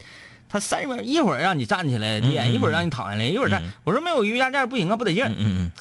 [0.48, 5.72] 它三十秒一会儿让你站起来练，一会儿让你躺下来，一会儿站，我说没有瑜伽垫不行啊，不得劲儿嗯，嗯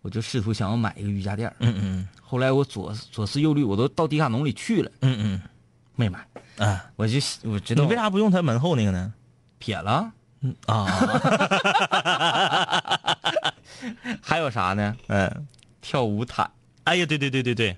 [0.00, 5.40] 我就试图想要买一个瑜伽垫，嗯嗯后来我左左思右虑，我都到迪卡侬里去了，嗯嗯。
[5.94, 9.12] 没买，嗯啊，我就我知道你为啥不用它门后那个呢？
[9.58, 10.10] 撇了？
[10.40, 10.86] 嗯啊，
[14.22, 14.96] 还有啥呢？
[15.08, 15.46] 嗯，
[15.82, 16.50] 跳舞毯。
[16.84, 17.76] 哎呀，对对对对对，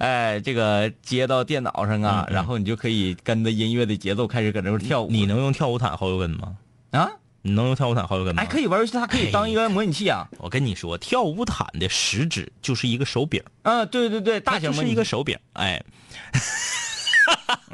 [0.00, 5.10] 哎，这个接到电脑上啊，嗯嗯然后你就可以跟着音乐的节奏开始搁那块跳舞。
[5.10, 6.56] 你能用跳舞毯好友跟吗？
[6.92, 7.10] 啊？
[7.42, 8.42] 你能用跳舞毯好友跟吗？
[8.42, 10.26] 哎，可以玩游戏，它可以当一个模拟器啊。
[10.38, 15.38] 我跟你说，跳舞毯的实质就是一个手柄，啊，对对对，大型模拟器一个手柄。
[15.52, 15.82] 哎，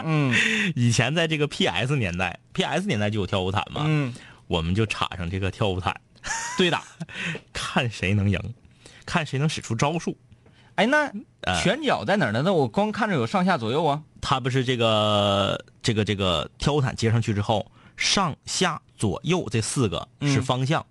[0.04, 0.34] 嗯
[0.74, 4.12] 以前在这个 PS 年代，PS 年代就有跳舞毯嘛，嗯，
[4.48, 5.94] 我们就插上这个跳舞毯，
[6.58, 6.82] 对打。
[7.52, 8.40] 看谁能赢，
[9.04, 10.16] 看谁能使出招数。
[10.76, 11.10] 哎，那
[11.40, 12.42] 呃拳脚在哪儿呢？
[12.44, 14.02] 那我光看着有上下左右啊。
[14.20, 20.84] 他不是这个这个这个跳舞毯接上去之后，上下左右这四个是方向，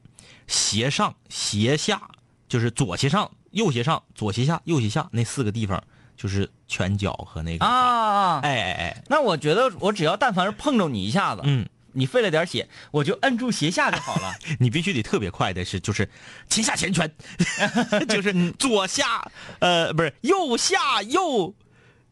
[0.47, 2.01] 斜上斜下
[2.47, 5.83] 就是左斜上右斜上左斜下右斜下那四个地方
[6.15, 14.35] 就是拳脚和那个啊，啊，哎哎哎，那我觉得我只要但凡是碰着你一下子，嗯，你费了点血，我就摁住斜下就好了。
[14.59, 16.07] 你必须得特别快的是就是
[16.49, 17.11] 前下前拳，
[18.07, 21.55] 就是左下呃不是右下右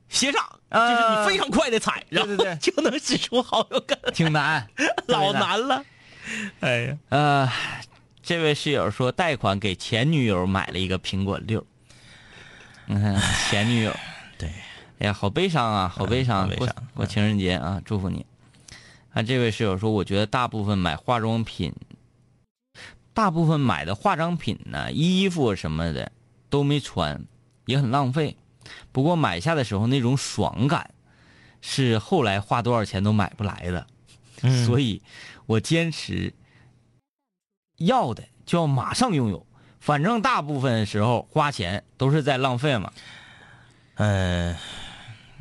[0.10, 4.68] 斜上，就是你非常快的踩，然后就能使出好友感，挺难，
[5.08, 5.34] 老。
[5.34, 5.84] 难了。
[6.62, 7.52] 哎呀，呃，
[8.22, 11.66] 这位室友说贷款给前女友买了一个苹果六。
[12.86, 13.20] 你看
[13.50, 13.96] 前女友，
[14.38, 14.48] 对，
[15.00, 16.48] 哎呀，好悲伤啊，好悲伤！
[16.48, 18.26] 过好悲伤过情人节啊，祝福你。
[19.14, 21.74] 啊，这位室友说，我觉得大部分买化妆品，
[23.14, 26.12] 大部分买的化妆品呢，衣服什么的
[26.50, 27.24] 都没穿，
[27.68, 28.36] 也很浪费。
[28.92, 30.94] 不过买下的时候那种爽感，
[31.62, 33.86] 是后来花多少钱都买不来的。
[34.42, 35.02] 嗯所以，
[35.46, 36.34] 我坚持
[37.78, 39.46] 要的就要马上拥有。
[39.80, 42.92] 反正大部分时候花钱都是在浪费嘛。
[43.96, 44.56] 嗯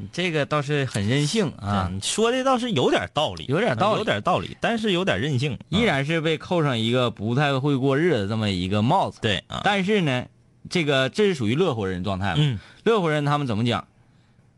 [0.03, 9.21] 你这个倒是很任性啊说的倒是有点道理，有点道理有点道理，但是有点任性，依然是被扣上一个不太会过日子这么一个帽子。
[9.23, 10.27] 对啊，但是呢，
[10.69, 12.35] 这个这是属于乐活人状态嘛。
[12.39, 13.87] 嗯乐活人他们怎么讲？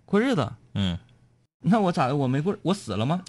[0.07, 0.51] 过日子？
[0.73, 0.99] 嗯，
[1.61, 2.17] 那我咋的？
[2.17, 3.21] 我没过，我死了吗？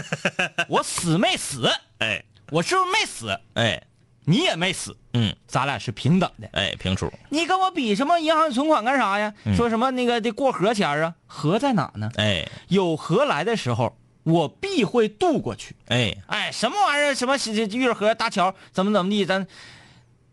[0.66, 1.68] 我死没死？
[1.98, 3.38] 哎我是不是没死？
[3.52, 3.82] 哎
[4.24, 6.48] 你也没死，嗯咱俩是平等的。
[6.52, 9.32] 哎，平处，你跟我比什么银行存款干啥呀？
[9.56, 11.14] 说什么那个得过河钱啊？
[11.26, 12.10] 河在哪呢？
[12.16, 15.74] 哎有河来的时候，我必会渡过去。
[15.88, 17.14] 哎，哎，什么玩意儿？
[17.14, 19.24] 什么这这运河搭桥怎么怎么地？
[19.24, 19.46] 咱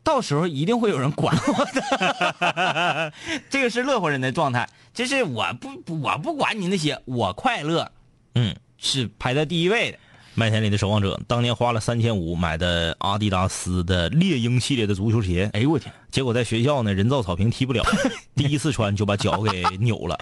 [0.03, 3.13] 到时候一定会有人管我的。
[3.49, 7.91] 这个是乐活人的状态，就是我不我不管你那些，我快乐
[8.35, 9.97] 嗯，是排在第一位的。
[10.39, 17.83] 麦田里的守望者当年花了三千五买的阿迪达斯的猎鹰系列的足球鞋，哎呦我天，结果在学校呢人造草坪踢不了，
[18.35, 20.15] 第一次穿就把脚给扭了，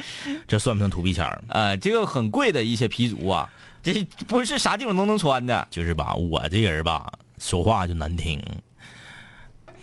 [0.48, 1.44] 这算不算土逼钱儿？
[1.50, 3.52] 呃，这个很贵的一些皮足啊，
[3.84, 5.68] 这不是啥地方都能穿的。
[5.70, 8.42] 就是吧，我这人吧，说话就难听，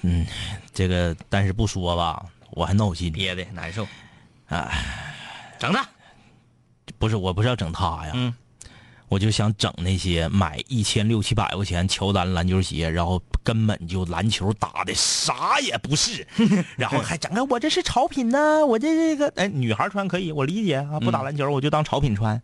[0.00, 0.26] 嗯，
[0.72, 3.12] 这个但是不说吧，我还闹心。
[3.12, 3.86] 憋的难受。
[5.58, 5.86] 整他，
[6.98, 8.32] 不是，我不是要整他呀，嗯，
[9.12, 16.26] 我就想整那些买一千六七百块钱乔丹篮球鞋，然后根本就篮球打的啥也不是，
[16.78, 22.40] 然后还整个我这是潮品呢，我这这个哎，女孩穿可以，我理解啊，不打篮球我就当潮品穿。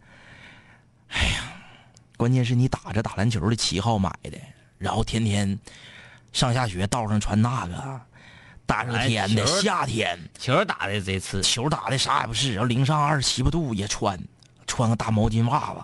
[1.09, 1.55] 哎呀，
[2.19, 4.37] 关键是你打着打篮球的旗号买的，
[4.77, 5.59] 然后天天
[6.35, 8.01] 上下学道上穿那个，
[8.67, 10.19] 大热天的夏天。
[10.39, 14.23] 球打的贼次，球打的啥也不是，然后零上二十七八度也穿，
[14.67, 15.81] 穿个大毛巾袜子，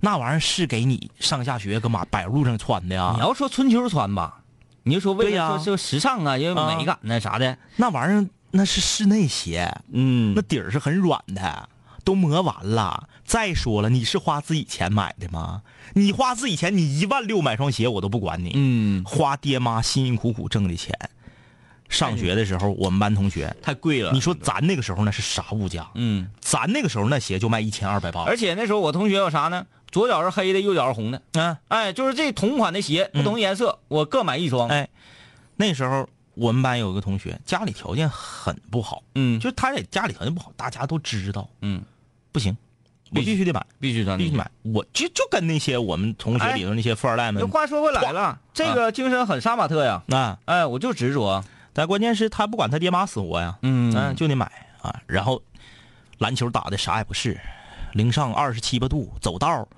[0.00, 3.20] 那玩意儿是给你上下学搁马柏油路上穿的呀你？
[3.20, 4.40] 要说春秋穿吧，
[4.82, 11.68] 你就说为了说就时尚啊，因为啊美感呢啥的，那玩意儿那是室内鞋，嗯那底儿是很软的，
[12.02, 13.08] 都磨完了。
[13.24, 15.62] 再说了，你是花自己钱买的吗？
[15.94, 20.92] 你花自己钱，你一万六买双鞋我都不管你，嗯，花爹妈辛辛苦苦挣的钱。
[21.88, 24.12] 上学的时候，我们班同学，太贵了。
[24.12, 25.88] 你说咱那个时候那是啥物价？
[25.96, 29.66] 嗯，咱那个时候那鞋就卖一千二百八，而且那时候我同学有啥呢？
[29.90, 31.22] 左脚是黑的，右脚是红的。
[31.32, 31.56] 嗯。
[31.68, 34.68] 哎，就是这同款的鞋，不同颜色，我各买一双。
[34.68, 34.88] 哎，
[35.56, 41.82] 那时候我们班有个同学，家里条件很不好，嗯，就是他也家里条件不好，大家都知道，嗯，
[42.32, 42.56] 不行，
[43.10, 44.48] 我必须得买，必须穿必须买。
[44.62, 50.02] 我就就跟那些我们同学里头那些富二代们那，话说回来了，这个精神很杀马特呀。
[50.08, 51.44] 啊，哎，我就执着。
[51.72, 54.50] 但关键是他不管他爹妈死活呀，嗯嗯，就得买
[54.82, 55.00] 啊。
[55.06, 55.40] 然后
[56.18, 57.40] 篮球打的啥也不是，
[57.92, 59.68] 零上二十七八度，走道儿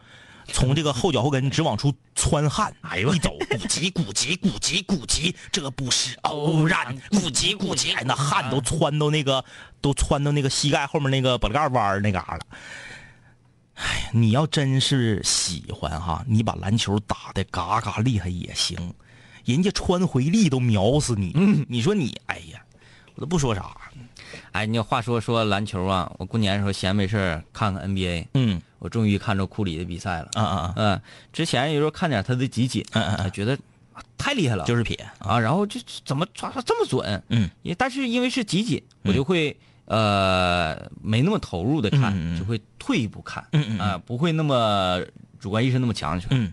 [0.52, 9.44] 从这个后脚后跟直往出窜汗，哎呦，一走咕叽咕叽咕叽咕叽，这不是偶然，咕叽咕叽，哎，那汗都窜到那个
[9.80, 12.40] 都窜到那个膝盖后面那个脖子盖弯儿那嘎了。
[13.74, 18.76] 哎呀，你要真是喜欢哈，你把篮球打的嘎嘎厉害也行，
[19.44, 21.32] 人家穿回力都秒死你。
[21.34, 22.62] 嗯，你说你，哎呀，
[23.14, 23.74] 我都不说啥。
[24.52, 30.28] 哎，你话说说篮球啊，我过年的时候闲没事儿看看 NBA，嗯我终于看着库里的比赛了。
[30.34, 31.00] 啊啊啊，嗯，
[31.32, 33.54] 之前有时候看点他的集锦，嗯嗯嗯哎觉得
[33.92, 34.94] 啊太厉害了，就是撇。
[35.18, 37.22] 啊，然后就怎么抓抓这么准？
[37.28, 45.00] 嗯，也但是因为是集锦，我就会呃没那么投入的看，嗯嗯嗯就会退一步看，嗯嗯嗯啊，不会那么
[45.40, 46.26] 主观意识那么强去。
[46.30, 46.52] 嗯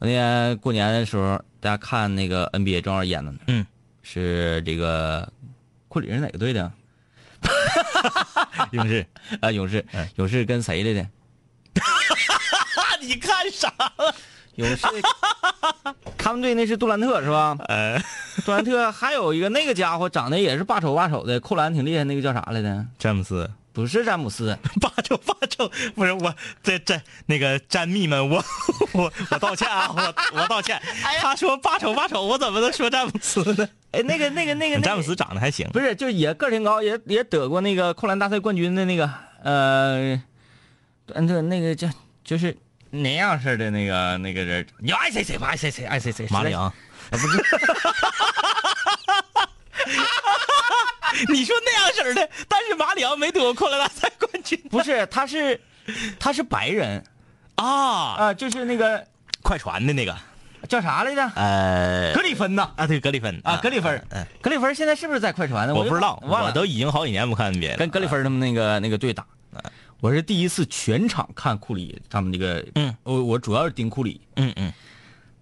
[0.00, 3.64] 我那天过年的时候，大家看那个 NBA 正好演的呢，嗯，
[4.02, 5.30] 是这个
[5.88, 6.70] 库里是哪个队的？
[8.72, 9.06] 勇士，
[9.40, 11.08] 啊，勇士嗯，勇士跟谁来的？
[13.00, 13.72] 你看啥？
[14.56, 14.86] 勇士，
[16.16, 17.56] 他们队那是杜兰特是吧？
[17.68, 18.00] 呃，
[18.44, 22.86] 杜兰特还有一个那个家伙长得也是霸丑霸丑的，扣篮挺厉害，那个叫啥来的？
[22.98, 28.44] 詹姆斯，不是詹姆斯，八丑八丑，不是我，这这那个詹密们，我
[28.92, 30.80] 我我道歉啊，我我道歉。
[31.20, 33.68] 他说八丑八丑，我怎么能说詹姆斯呢？
[33.94, 39.08] 哎，那个那个那个詹姆斯长得还行，不是，就是也个儿挺高，也也得过那个扣篮大赛冠军的那个
[39.42, 40.20] 呃，
[41.14, 41.88] 嗯，这那个叫
[42.24, 42.56] 就是
[42.90, 46.26] 那样式的那个那个人，你爱谁谁吧，爱谁谁爱谁谁。
[46.30, 46.64] 马里昂。
[46.64, 46.72] 啊，
[47.10, 47.26] 不是，
[51.32, 55.60] 你说那样式的，但是马里昂没得过扣篮大赛冠军不是，他是
[56.18, 57.04] 他是白人。
[57.56, 59.06] 啊，啊、就是那个
[59.42, 60.16] 快船的那个，
[60.68, 61.26] 叫啥来着？
[61.36, 62.70] 呃格里芬呐。
[62.76, 65.74] 啊，对，格里芬啊，格里芬，嗯，格里芬现在是不是在快船呢？
[65.74, 66.22] 我不知道。
[66.22, 67.76] 我都已经好几年不看 NBA 了。
[67.76, 69.26] 跟格里芬他们那个那个队打，
[70.00, 74.72] 我是第一次全场看库里他们那个，嗯，我我主要是盯库里，嗯嗯，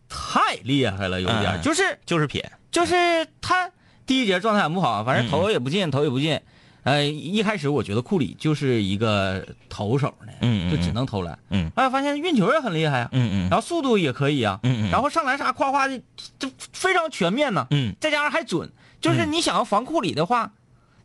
[0.09, 2.95] 太厉害了，有点就是就是撇，就是
[3.41, 3.71] 他
[4.07, 6.41] 第一节状态很不好，反正嗯投也不进，投也不进。
[6.85, 11.39] 呃，一开始我觉得库里就是一个投手呢，嗯嗯就只能投篮。
[11.51, 16.01] 嗯哎，发现运球也很厉害啊，嗯嗯然后速度也可以啊，嗯嗯然后上篮啥夸夸的，
[16.39, 17.67] 就非常全面呢。
[17.71, 18.71] 嗯，再加上还准，
[19.01, 20.53] 就是你想要防库里的话，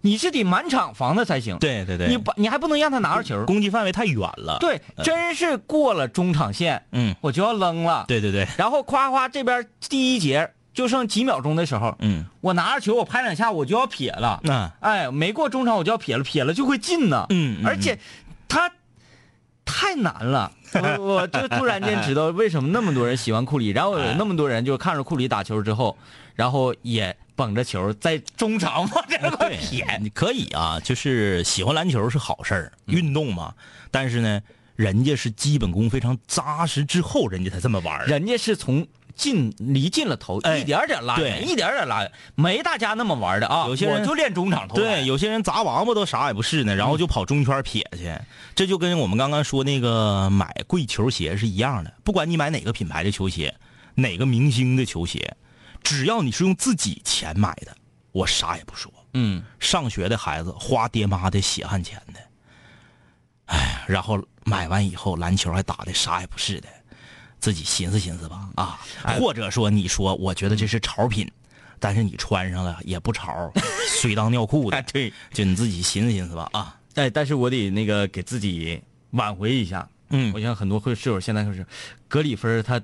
[0.02, 3.46] 你是得满场防他才行。，对对对，你把你还不能让他拿着球。
[3.46, 8.06] 攻击范围太远了。，对，真是过了中场线，嗯，我就要扔了。
[8.08, 17.98] 对对对，然后夸夸这边第一节就剩几秒钟的时候，嗯，我拿着球我拍两下我就要撇了，那哎，没过中场我就要撇了，撇了就会进呢，嗯嗯而且
[18.48, 18.70] 他
[19.66, 20.52] 太太难了。
[20.74, 25.98] 我 我就突然间知道为什么那么多人喜欢库里，然后有那么多人就看着库里打球之后，
[26.36, 29.98] 然后也捧着球在中场往这块撇。
[30.02, 33.54] 你可以啊，就是喜欢篮球是好事儿，运动嘛。
[33.92, 34.42] 但是呢，
[34.76, 38.06] 人家是基本功非常扎实之后，人家才这么玩儿。
[38.06, 38.86] 人家是从
[39.18, 43.66] 近离近了投，哎一点点拉对远，一点点拉远，没大家那么玩的啊。
[43.68, 48.16] 有些人我就练中场投篮，对，有些人砸王八都啥也不是呢，然后就跑中圈撇去，
[48.56, 51.92] 这就跟我们刚刚说那个买贵球鞋是一样的。
[52.04, 53.54] 不管你买哪个品牌的球鞋，
[53.96, 55.36] 哪个明星的球鞋，
[55.84, 57.76] 只要你是用自己钱买的，
[58.12, 58.92] 我啥也不说。
[59.14, 62.20] 嗯，上学的孩子花爹妈的血汗钱的，
[63.48, 66.68] 哎，然后买完以后篮球还打的啥也不是的，
[67.40, 68.80] 自己寻思寻思吧啊，
[69.20, 71.30] 或者说你说我觉得这是潮品，
[71.80, 73.52] 但是你穿上了也不潮，
[74.02, 78.82] 水当尿裤的，对，就你自己寻思寻思吧啊，哎，但是我得那个给自己
[79.12, 79.88] 挽回一下。
[80.10, 80.32] 嗯。
[80.34, 81.66] 我想很多会室友现在就是
[82.08, 82.82] 格里芬儿他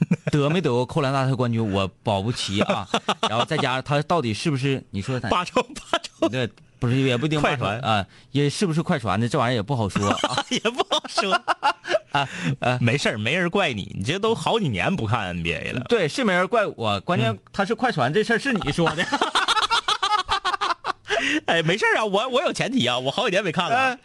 [0.30, 2.88] 得没得过扣篮大赛冠军，我保不齐啊。
[3.28, 10.44] 然后再加上他到底是不是你说他八抽八抽对不是也不一定快船啊，也是不是快船的这玩意儿也不好说啊。
[10.50, 11.32] 也不好说
[12.12, 19.04] 啊没事儿没人怪你，你这都好几年不看 NBA 了，对，是没人怪我，关键他是快船这事儿是你说的。
[21.46, 23.98] 哎，没事儿啊，我我有前提啊，我好几年没看了，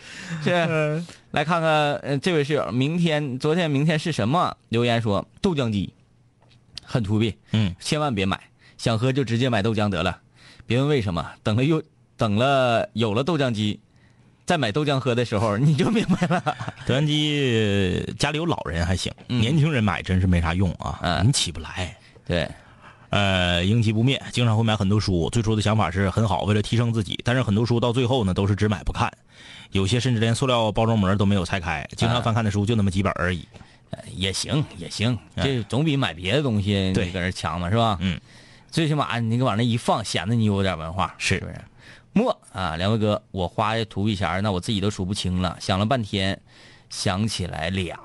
[0.44, 4.56] 是，来看看，呃，这位室友，明天、昨天、明天是什么？
[4.70, 5.94] 留言说豆浆机，
[6.84, 8.40] 很土鳖，嗯，千万别买，
[8.78, 10.20] 想喝就直接买豆浆得了，
[10.66, 11.82] 别问为什么，等了又
[12.18, 13.80] 等了有了豆浆机，
[14.46, 16.58] 再买豆浆喝的时候你就明白了。
[16.86, 21.98] 豆浆机家里有老人还行，年轻人买真是没啥用啊，嗯你起不来。
[22.26, 22.50] 对，
[23.14, 25.30] 呃，英奇不灭，经常会买很多书。
[25.30, 29.12] 最初的想法是很好，为了提升自己，但是很多书到最后呢，都是只买不看，
[29.72, 33.48] 有些甚至连塑料包装膜都没有拆开，经常翻看的书就那么几本而已。
[33.92, 38.00] 呃也行也行，这总比买别的东西对你搁这强嘛，是吧？
[38.02, 38.20] 嗯，
[38.72, 41.62] 最起码你给往那一放，显得你有点文化，是是不是？
[42.14, 46.42] 莫啊，两位哥，我花的图币钱那我自己都数不清了，想了半天，
[46.90, 47.96] 想起来俩。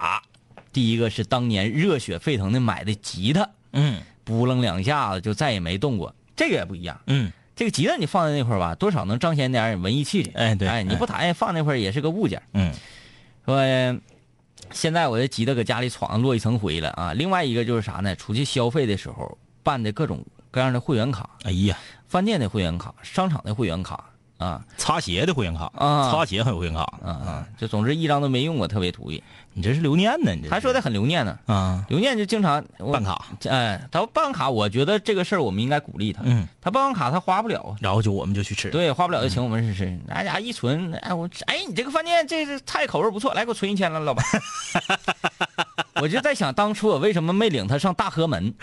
[0.70, 6.14] 第一个是当年热血沸腾的买的吉他，嗯扑棱两下子就再也没动过。
[6.36, 10.30] 这个也不一样，嗯，这个吉他你放在那块儿吧，多少能彰显点文艺气质。
[10.34, 12.40] 哎对哎，你不弹也放那块儿也是个物件。
[12.52, 12.72] 嗯
[13.44, 13.58] 说
[14.70, 17.12] 现在我的吉他搁家里闯上落一层灰了啊。
[17.14, 18.14] 另外一个就是啥呢？
[18.14, 21.76] 出去消费的时候办的各种各样的会员卡，哎呀，
[22.06, 24.04] 饭店的会员卡、商场的会员卡
[24.36, 27.48] 啊擦鞋的会员卡啊擦鞋还有会员卡啊啊！
[27.58, 29.20] 就总之一张都没用过，特别土意。
[29.58, 30.32] 你这是留念呢？
[30.36, 36.22] 你这还说的很留念呢，啊，留念就经常办卡，哎，他办卡，我觉得这个事儿我们应该鼓励他。
[36.24, 37.74] 嗯，他办完卡他花不了啊。
[37.80, 38.70] 然后就我们就去吃。
[38.70, 39.98] 对，花不了就请我们吃吃。
[40.10, 44.24] 哎呀，一存，哎我，哎，你这个饭店这这菜口味不错，来给我存一千了，老板。
[46.00, 48.54] 我就在想，当初我为什么没领他上大河门？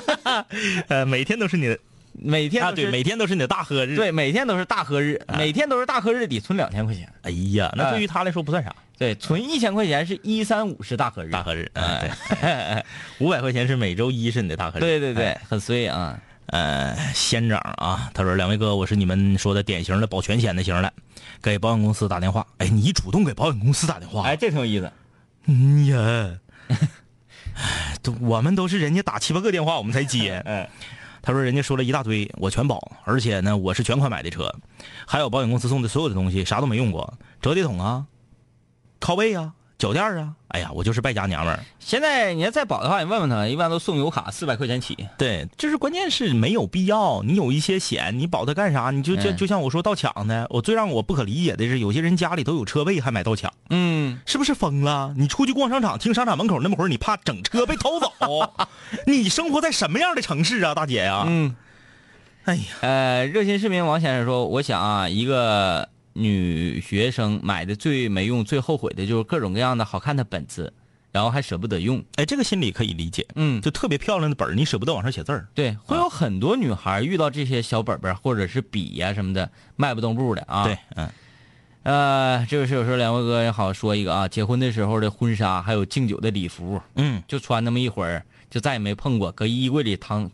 [0.88, 1.78] 呃，每天都是你的啊，
[2.14, 7.08] 每天啊对，每天都是你的大喝日。，对每天都是大喝日，每天都是大喝日得存两千块钱。
[7.22, 8.74] 哎呀，那对于他来说不算啥。
[8.96, 11.30] 对，存一千块钱是一三五是大喝日。
[11.30, 12.00] 大喝日，啊，
[12.40, 12.84] 对，
[13.18, 14.80] 五百块钱是每周一是你的大喝日。
[14.80, 16.18] 对对对哎，很衰啊。
[16.46, 20.92] 呃，仙长啊，他说：“两位哥，我是你们说的典型的保全险的型的，
[21.42, 22.46] 给保险公司打电话。
[22.58, 24.22] 哎，你主动给保险公司打电话？
[24.28, 24.92] 哎，这挺有意思。
[25.46, 26.38] 嗯呀，
[26.68, 30.40] 哎 都我们都是人家打七八个电话我们才接。
[30.44, 30.68] 嗯，
[31.26, 34.54] 他说人家说了一大堆，我全保，而且呢，我是全款买的车，
[35.06, 38.04] 还有保险公司送的所有的东西，啥都没用过，折叠桶啊，
[39.00, 41.60] 靠背啊，脚垫啊，哎呀，我就是败家娘们儿。
[41.80, 44.96] 现在你要再保的话，你问问他，一般都送油卡四百块钱起。
[45.18, 47.22] 对，就是关键是没有必要。
[47.24, 48.90] 你有一些险，你保它干啥？
[48.90, 55.12] 你就就嗯就像我说盗抢的，我最让我不可理解的是，有些人家里都有车位还买盗抢，嗯，是不是疯了？
[55.16, 58.54] 你出去逛商场，听商场门口那么会儿，你怕整车被偷走？
[59.06, 61.56] 你生活在什么样的城市啊，大姐呀、嗯，
[62.44, 70.72] 哎呀，呃，热心市民王先生说，我想啊，一个女学生买的最没用、最后悔的就是各种各样的好看的本子，
[71.12, 72.02] 然后还舍不得用。
[72.16, 73.26] 哎，这个心理可以理解。
[73.34, 75.46] 嗯，就特别漂亮的本儿，你舍不得往上写字儿。
[75.54, 80.64] 对，会有很多女孩遇到这些小本本或者是笔呀、什么的，迈不动步的啊。
[80.64, 81.10] 对，，嗯，
[81.82, 90.30] 呃，这个是有时候两位哥也好说一个啊，结婚的时候的婚纱，还有敬酒的礼服，嗯，就穿那么一会儿，就再也没碰过，搁衣柜里躺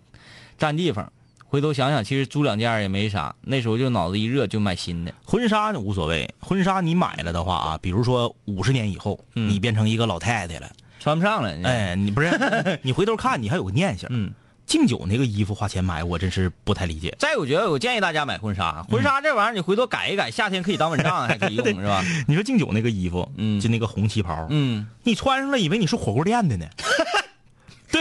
[0.59, 1.11] 占地方。
[1.51, 5.13] 回头想想，其实租两件也没啥，那时候就脑子一热就买新的。
[5.25, 10.71] 婚纱无所谓，婚纱你买了的话啊，比如说五十年以后，嗯你变成一个老太太了，
[11.01, 12.31] 穿不上了。，哎，你不是
[12.83, 14.09] 你回头看，你还有个念想。
[14.15, 14.33] 嗯，
[14.65, 17.13] 敬酒那个衣服花钱买，我真是不太理解。
[17.19, 22.01] 再有，我觉得我建议大家买婚纱，婚纱这玩意儿你回头改一改，夏天可以当蚊帐，还可以用，是吧？
[22.29, 27.00] 你说敬酒那个衣服，嗯就那个红旗袍，嗯，你穿上了以为你是火锅店的呢， 对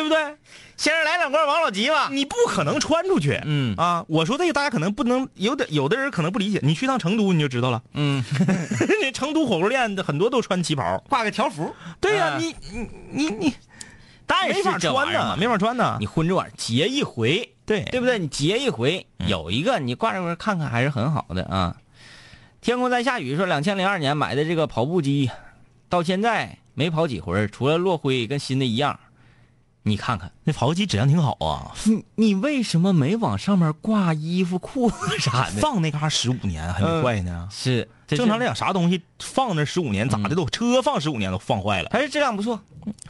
[0.09, 0.35] 不对？
[0.75, 2.09] 先生来两罐王老吉吧。
[2.11, 8.23] 你不可能穿出去，嗯啊，我说这个大家可能不能有点有的人可能不理解，你去趟成都你就知道了，嗯，
[9.01, 11.73] 那成都火锅店的很多都穿旗袍，挂个条幅。
[11.99, 13.53] 对呀、哎你你你你
[14.25, 18.17] 但是没法穿呢没法穿呢，你混这玩意儿结一回，对对不对？
[18.19, 21.75] 你结一回，嗯有一个你挂这块看看还是很好的啊。
[22.61, 25.29] 天空在下雨说，两千零二年买的这个跑步机，
[25.89, 28.99] 到现在没跑几回，除了落灰跟新的一样。
[29.89, 35.57] 你看看，那跑步机质量挺好啊，你你为什么没往上面挂衣服、裤子啥的？
[35.59, 37.47] 放那嘎十五年还没坏呢。
[37.51, 42.59] 是这正常来讲，啥东西放那十五年咋的都，车放十五年都放坏了，还是质量不错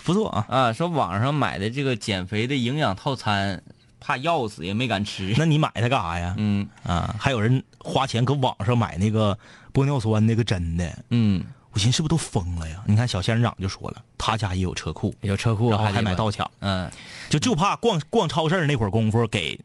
[0.03, 0.45] 不错啊。
[0.49, 0.73] 啊。
[0.73, 3.61] 说网上买的这个减肥的营养套餐，
[3.99, 5.33] 怕药死也没敢吃。
[5.37, 6.33] 那你买它干啥呀？
[6.37, 9.37] 嗯啊，还有人花钱搁网上买那个
[9.73, 12.83] 玻尿酸那个针的，嗯，我寻思是不是都疯了呀？
[12.85, 16.89] 你看小仙人掌就说了，他家也有车库，有车库然后还买盗抢，嗯。
[17.29, 19.59] 就就怕逛逛超市那会儿功夫给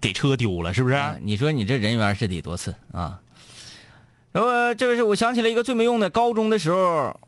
[0.00, 0.94] 给车丢了，是不是？
[0.94, 3.18] 啊，你说你这人缘是得多次啊？
[4.30, 7.18] 然后这个是我想起了一个最没用的，高中的时候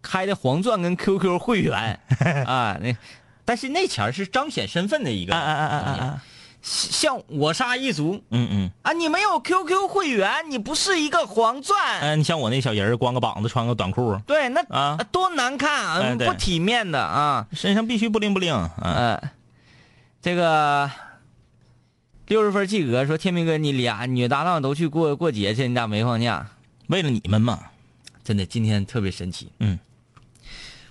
[0.00, 1.98] 开的黄钻跟 QQ 会员
[2.46, 2.96] 啊，那
[3.44, 6.24] 但是那钱是彰显身份的一个啊啊啊啊啊！
[6.62, 8.22] 像我杀一族。
[8.30, 14.96] 嗯嗯，啊，你没有 QQ 会员，你不是一个黄钻，哎，你像我那小人儿光个膀子穿个短裤，对，那啊？
[15.10, 17.46] 多难看啊，哎不体面的啊。
[17.52, 18.94] 身上必须不灵不灵嗯！
[18.94, 19.30] 呃，
[20.22, 20.88] 这个
[22.28, 26.46] 六十分及格说，天明哥，你俩女搭档都去过过节去，你咋没放假？
[26.86, 27.58] 为了你们嘛，
[28.22, 29.78] 真的，今天特别神奇，嗯。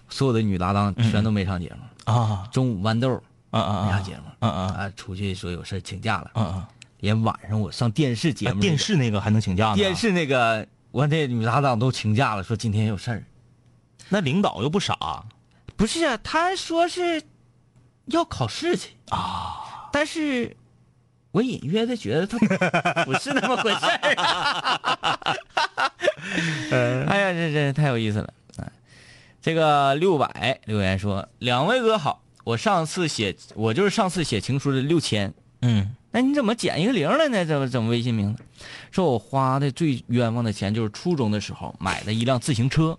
[0.09, 2.13] 所有的女搭档全都没上节目。
[2.13, 2.45] 啊。
[2.51, 6.31] 中午豌豆啊啊啊节目，啊啊啊，出去说有事请假了。
[6.33, 6.69] 啊啊！
[7.01, 9.75] 连晚上我上电视节哎目、电视那个还能请假呢？
[9.75, 13.23] 电视那个，我那女搭档都请假了，说今天有事儿。
[14.09, 15.23] 那领导又不傻，
[15.75, 17.23] 不是啊，他说是
[18.05, 20.55] 要考试去啊，但是
[21.31, 22.37] 我隐约的觉得他
[23.03, 25.35] 不是那么回事儿、啊。
[27.09, 28.33] 哎呀，这这太有意思了。
[28.57, 28.71] 啊
[29.41, 37.45] 这个六百留言说：“两位哥好，我上次写我就是上次写情书的六千，嗯，那你怎么减一个零了呢？
[37.45, 38.43] 怎么怎么微信名字？
[38.91, 42.97] 说我花的最冤枉的钱就是初中的时候买的一辆自行车，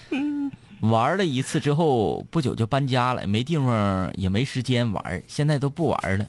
[0.80, 6.26] 玩了一次之后不久就搬家了，没地方也没时间玩，现在都不玩了。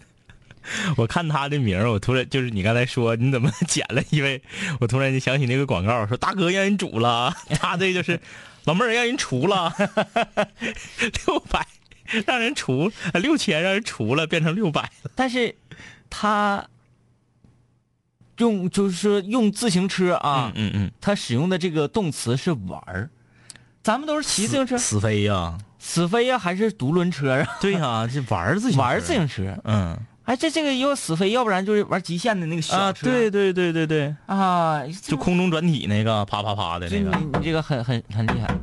[0.95, 4.41] 我看他的名儿，我突然就是你刚才说你怎么减了一位，
[4.79, 8.19] 我突然就想起那个广告，说大哥让人煮了，他这就是
[8.65, 9.73] 老妹儿让人除了，
[11.25, 11.65] 六百
[12.25, 15.11] 让人除六千让人除了，变成六百了。
[15.15, 15.55] 但是
[16.09, 16.65] 他
[18.37, 23.09] 用就是说用自行车啊，嗯嗯他使用的这个动词是玩儿。
[23.83, 27.47] 咱们都是骑自行车，死飞呀、死飞呀，还是独轮车啊？
[27.59, 37.09] 对呀、这玩儿自行车 玩儿自行车，嗯哎，这这个要死飞，要不然就是玩极限的那个小啊，车对对对对对，啊，就空中转体那个啪啪啪的那个。
[37.17, 38.55] 你你这个很很很厉害。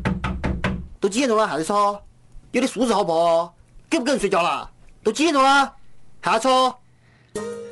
[1.00, 2.00] 都几点钟了还在吵？
[2.52, 3.54] 有点素质好不好？
[3.90, 4.70] 给不给人睡觉了？
[5.02, 5.72] 都几点钟了
[6.20, 6.78] 还要吵？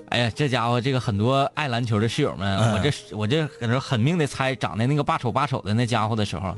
[0.08, 6.56] 哎呀，这家伙，这个很多爱篮球的室友们，嗯我这我这搁这狠命的猜，长得那个八丑八丑的那家伙的时候，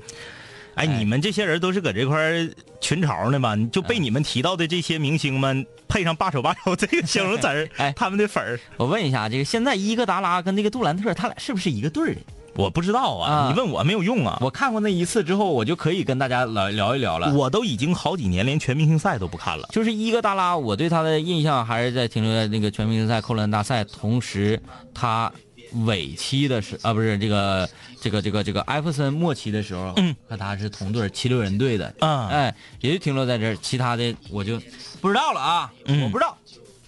[0.74, 2.50] 哎，你们这些人都是搁这块儿
[2.80, 3.56] 群嘲呢吧？
[3.72, 12.20] 就被你们提到的这些明星们配上“八丑八丑”这个形容词儿， 哎他们的粉儿，我问一下，这个现在伊戈达拉跟那个杜兰特，他俩是不是一个队儿的？
[12.58, 14.36] 我不知道啊，啊你问我没有用啊。
[14.40, 17.32] 我看过那一次之后，我就可以跟大家聊聊一聊了。
[17.32, 19.68] 我都已经好几年连全明星赛都不看了。
[19.70, 24.60] 就是伊戈达拉，我对他的印象还是在停留在那个全明星赛、扣篮大赛，同时
[24.92, 25.32] 他
[25.86, 27.68] 尾期的时啊，不是这个
[28.00, 34.60] 这个这个这个艾弗森末期的时候，嗯，和他是同队七六人队的，嗯哎，也就停留在这儿，其他的我就
[35.00, 36.36] 不知道了啊，嗯我不知道，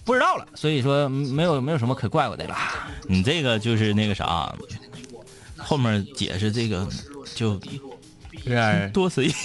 [0.03, 2.57] 不知道了，所以说嗯没有没有什么可怪我的了。
[3.07, 4.53] 你这个就是那个啥，
[5.71, 6.85] 后面解释这个
[7.33, 7.51] 就
[8.43, 9.33] 有点多此一。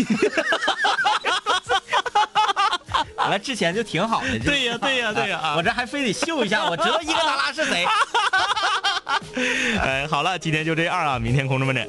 [3.15, 7.87] 完了之前就挺好的，对呀对呀对呀啊我这还非得秀一下，我知道伊格达拉是谁。
[9.79, 11.89] 哎，好了，今天就这样啊，明天空中门诊。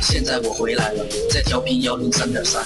[0.00, 2.62] 现在我回来了，在调频幺零三点三。